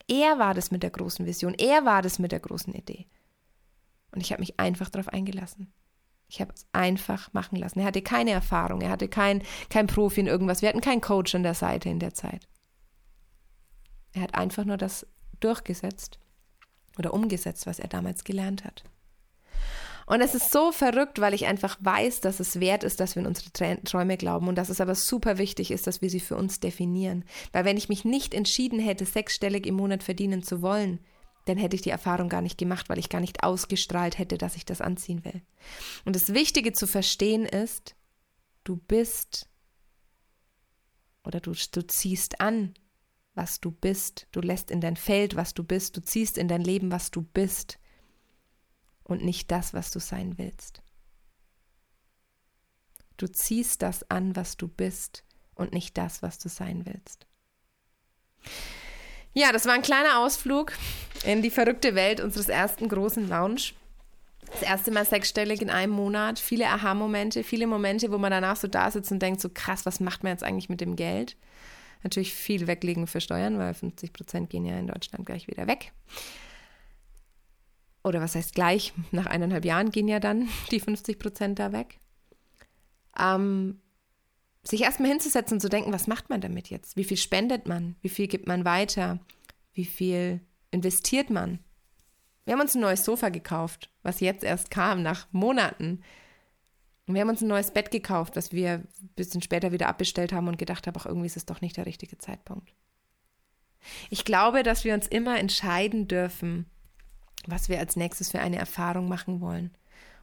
Er 0.09 0.39
war 0.39 0.55
das 0.55 0.71
mit 0.71 0.83
der 0.83 0.91
großen 0.91 1.27
Vision, 1.27 1.55
er 1.55 1.85
war 1.85 2.03
das 2.03 2.19
mit 2.19 2.33
der 2.33 2.41
großen 2.41 2.75
Idee. 2.75 3.07
Und 4.11 4.21
ich 4.21 4.33
habe 4.33 4.41
mich 4.41 4.59
einfach 4.59 4.91
darauf 4.91 5.09
eingelassen. 5.09 5.73
Ich 6.29 6.41
habe 6.41 6.53
es 6.55 6.67
einfach 6.73 7.33
machen 7.35 7.57
lassen. 7.57 7.81
Er 7.81 7.87
hatte 7.87 8.03
keine 8.03 8.31
Erfahrung, 8.31 8.81
er 8.81 8.91
hatte 8.91 9.09
kein, 9.09 9.43
kein 9.69 9.87
Profi 9.87 10.21
in 10.21 10.27
irgendwas. 10.27 10.63
Wir 10.63 10.71
hatten 10.71 10.81
keinen 10.81 11.01
Coach 11.03 11.35
an 11.35 11.43
der 11.43 11.55
Seite 11.55 11.89
in 11.89 11.99
der 11.99 12.15
Zeit. 12.15 12.49
Er 14.15 14.23
hat 14.23 14.35
einfach 14.35 14.65
nur 14.65 14.77
das 14.79 15.07
durchgesetzt 15.41 16.19
oder 16.99 17.13
umgesetzt, 17.13 17.67
was 17.67 17.79
er 17.79 17.89
damals 17.89 18.25
gelernt 18.25 18.65
hat. 18.65 18.85
Und 20.07 20.21
es 20.21 20.35
ist 20.35 20.53
so 20.53 20.73
verrückt, 20.73 21.21
weil 21.21 21.35
ich 21.35 21.47
einfach 21.47 21.79
weiß, 21.81 22.21
dass 22.21 22.41
es 22.41 22.61
wert 22.61 22.85
ist, 22.85 23.01
dass 23.01 23.15
wir 23.15 23.23
in 23.23 23.27
unsere 23.27 23.51
Träume 23.85 24.17
glauben 24.17 24.49
und 24.49 24.57
dass 24.57 24.69
es 24.69 24.81
aber 24.81 24.95
super 24.95 25.39
wichtig 25.39 25.71
ist, 25.71 25.87
dass 25.87 26.03
wir 26.03 26.11
sie 26.11 26.21
für 26.21 26.37
uns 26.37 26.61
definieren. 26.61 27.25
Weil 27.53 27.65
wenn 27.65 27.77
ich 27.77 27.89
mich 27.89 28.05
nicht 28.05 28.35
entschieden 28.35 28.79
hätte, 28.79 29.05
sechsstellig 29.05 29.67
im 29.67 29.75
Monat 29.75 30.03
verdienen 30.03 30.43
zu 30.43 30.63
wollen, 30.63 31.01
dann 31.45 31.59
hätte 31.59 31.77
ich 31.77 31.83
die 31.83 31.91
Erfahrung 31.91 32.29
gar 32.29 32.43
nicht 32.43 32.59
gemacht, 32.59 32.89
weil 32.89 32.99
ich 32.99 33.09
gar 33.09 33.21
nicht 33.21 33.43
ausgestrahlt 33.43 34.19
hätte, 34.19 34.39
dass 34.39 34.57
ich 34.57 34.65
das 34.65 34.81
anziehen 34.81 35.25
will. 35.25 35.43
Und 36.05 36.15
das 36.15 36.35
Wichtige 36.35 36.73
zu 36.73 36.87
verstehen 36.87 37.45
ist, 37.45 37.97
du 38.65 38.77
bist 38.77 39.49
oder 41.25 41.41
du, 41.41 41.53
du 41.53 41.87
ziehst 41.87 42.41
an, 42.41 42.75
was 43.35 43.61
du 43.61 43.71
bist. 43.71 44.27
Du 44.33 44.41
lässt 44.41 44.71
in 44.71 44.81
dein 44.81 44.97
Feld, 44.97 45.37
was 45.37 45.55
du 45.55 45.65
bist. 45.65 45.97
Du 45.97 46.03
ziehst 46.03 46.39
in 46.39 46.49
dein 46.49 46.63
Leben, 46.63 46.93
was 46.93 47.11
du 47.11 47.23
bist. 47.23 47.79
Und 49.13 49.23
nicht 49.23 49.51
das, 49.51 49.75
was 49.75 49.91
du 49.91 49.99
sein 49.99 50.39
willst. 50.39 50.81
Du 53.19 53.27
ziehst 53.27 53.83
das 53.83 54.11
an, 54.11 54.35
was 54.37 54.57
du 54.57 54.69
bist 54.69 55.23
und 55.55 55.75
nicht 55.75 55.99
das, 55.99 56.23
was 56.23 56.39
du 56.39 56.49
sein 56.49 56.87
willst. 56.87 57.27
Ja, 59.35 59.53
das 59.53 59.67
war 59.67 59.75
ein 59.75 59.83
kleiner 59.83 60.19
Ausflug 60.19 60.73
in 61.25 61.43
die 61.43 61.51
verrückte 61.51 61.95
Welt 61.95 62.21
unseres 62.21 62.49
ersten 62.49 62.89
großen 62.89 63.29
Lounge. 63.29 63.75
Das 64.51 64.63
erste 64.63 64.91
Mal 64.91 65.05
sechsstellig 65.05 65.61
in 65.61 65.69
einem 65.69 65.93
Monat, 65.93 66.39
viele 66.39 66.69
Aha-Momente, 66.69 67.45
viele 67.45 67.67
Momente, 67.67 68.11
wo 68.13 68.17
man 68.17 68.31
danach 68.31 68.57
so 68.57 68.67
da 68.67 68.91
sitzt 68.91 69.13
und 69.13 69.21
denkt, 69.21 69.43
so 69.43 69.51
krass, 69.53 69.85
was 69.85 70.01
macht 70.01 70.23
man 70.23 70.33
jetzt 70.33 70.43
eigentlich 70.43 70.71
mit 70.71 70.81
dem 70.81 70.97
Geld? 70.97 71.37
Natürlich 72.03 72.33
viel 72.33 72.67
weglegen 72.67 73.07
für 73.07 73.21
Steuern, 73.21 73.59
weil 73.59 73.75
50 73.75 74.15
Prozent 74.15 74.49
gehen 74.49 74.65
ja 74.65 74.79
in 74.79 74.87
Deutschland 74.87 75.27
gleich 75.27 75.49
wieder 75.49 75.67
weg. 75.67 75.93
Oder 78.05 78.21
was 78.21 78.35
heißt 78.35 78.55
gleich? 78.55 78.93
Nach 79.11 79.27
eineinhalb 79.27 79.65
Jahren 79.65 79.91
gehen 79.91 80.09
ja 80.09 80.21
dann 80.21 80.49
die 80.71 80.81
50 80.81 81.19
Prozent 81.19 81.59
da 81.59 81.73
weg. 81.73 81.99
Ähm, 83.19 83.81
sich 84.65 84.83
erstmal 84.83 85.11
hinzusetzen 85.11 85.57
und 85.57 85.61
zu 85.61 85.69
denken, 85.69 85.93
was 85.93 86.07
macht 86.07 86.31
man 86.31 86.41
damit 86.41 86.71
jetzt? 86.71 86.97
Wie 86.97 87.05
viel 87.05 87.17
spendet 87.17 87.67
man? 87.67 87.97
Wie 88.01 88.09
viel 88.09 88.29
gibt 88.29 88.47
man 88.47 88.65
weiter? 88.65 89.19
Wie 89.73 89.85
viel 89.85 90.41
investiert 90.71 91.31
man? 91.31 91.59
Wir 92.45 92.55
haben 92.55 92.61
uns 92.61 92.75
ein 92.75 92.81
neues 92.81 93.05
Sofa 93.05 93.29
gekauft, 93.29 93.91
was 94.03 94.21
jetzt 94.21 94.45
erst 94.45 94.71
kam, 94.71 95.03
nach 95.03 95.27
Monaten. 95.33 96.03
Und 97.07 97.15
wir 97.15 97.21
haben 97.21 97.29
uns 97.29 97.43
ein 97.43 97.49
neues 97.49 97.73
Bett 97.73 97.91
gekauft, 97.91 98.37
was 98.37 98.53
wir 98.53 98.75
ein 98.75 99.11
bisschen 99.17 99.43
später 99.43 99.73
wieder 99.73 99.89
abbestellt 99.89 100.33
haben 100.33 100.49
und 100.49 100.59
gedacht 100.59 100.87
haben, 100.87 100.97
ach, 100.99 101.07
irgendwie 101.07 101.27
ist 101.27 101.37
es 101.37 101.47
doch 101.47 101.61
nicht 101.61 101.77
der 101.77 101.87
richtige 101.87 102.19
Zeitpunkt. 102.19 102.75
Ich 104.11 104.25
glaube, 104.25 104.63
dass 104.63 104.85
wir 104.85 104.95
uns 104.95 105.09
immer 105.09 105.39
entscheiden 105.39 106.07
dürfen, 106.07 106.67
was 107.47 107.69
wir 107.69 107.79
als 107.79 107.97
nächstes 107.97 108.31
für 108.31 108.41
eine 108.41 108.57
Erfahrung 108.57 109.09
machen 109.09 109.41
wollen. 109.41 109.71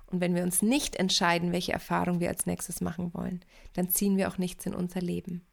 Und 0.08 0.22
wenn 0.22 0.36
wir 0.36 0.44
uns 0.44 0.62
nicht 0.62 0.96
entscheiden, 0.96 1.52
welche 1.52 1.74
Erfahrung 1.74 2.20
wir 2.20 2.30
als 2.30 2.46
nächstes 2.46 2.82
machen 2.82 3.14
wollen, 3.14 3.42
dann 3.74 3.90
ziehen 3.90 4.18
wir 4.18 4.28
auch 4.28 4.38
nichts 4.38 4.66
in 4.66 4.74
unser 4.74 5.02
Leben. 5.02 5.46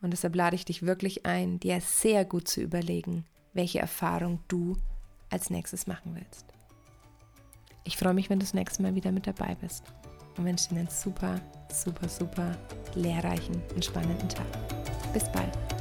Und 0.00 0.12
deshalb 0.12 0.34
lade 0.34 0.56
ich 0.56 0.64
dich 0.64 0.82
wirklich 0.82 1.26
ein, 1.26 1.60
dir 1.60 1.80
sehr 1.80 2.24
gut 2.24 2.48
zu 2.48 2.60
überlegen, 2.60 3.24
welche 3.52 3.78
Erfahrung 3.78 4.40
du 4.48 4.76
als 5.30 5.50
nächstes 5.50 5.86
machen 5.86 6.14
willst. 6.14 6.46
Ich 7.84 7.96
freue 7.96 8.14
mich, 8.14 8.30
wenn 8.30 8.38
du 8.38 8.44
das 8.44 8.54
nächste 8.54 8.82
Mal 8.82 8.94
wieder 8.94 9.12
mit 9.12 9.26
dabei 9.26 9.56
bist 9.60 9.84
und 10.36 10.44
wünsche 10.44 10.68
dir 10.70 10.80
einen 10.80 10.88
super, 10.88 11.40
super, 11.72 12.08
super 12.08 12.56
lehrreichen 12.94 13.62
und 13.74 13.84
spannenden 13.84 14.28
Tag. 14.28 14.46
Bis 15.12 15.30
bald. 15.30 15.71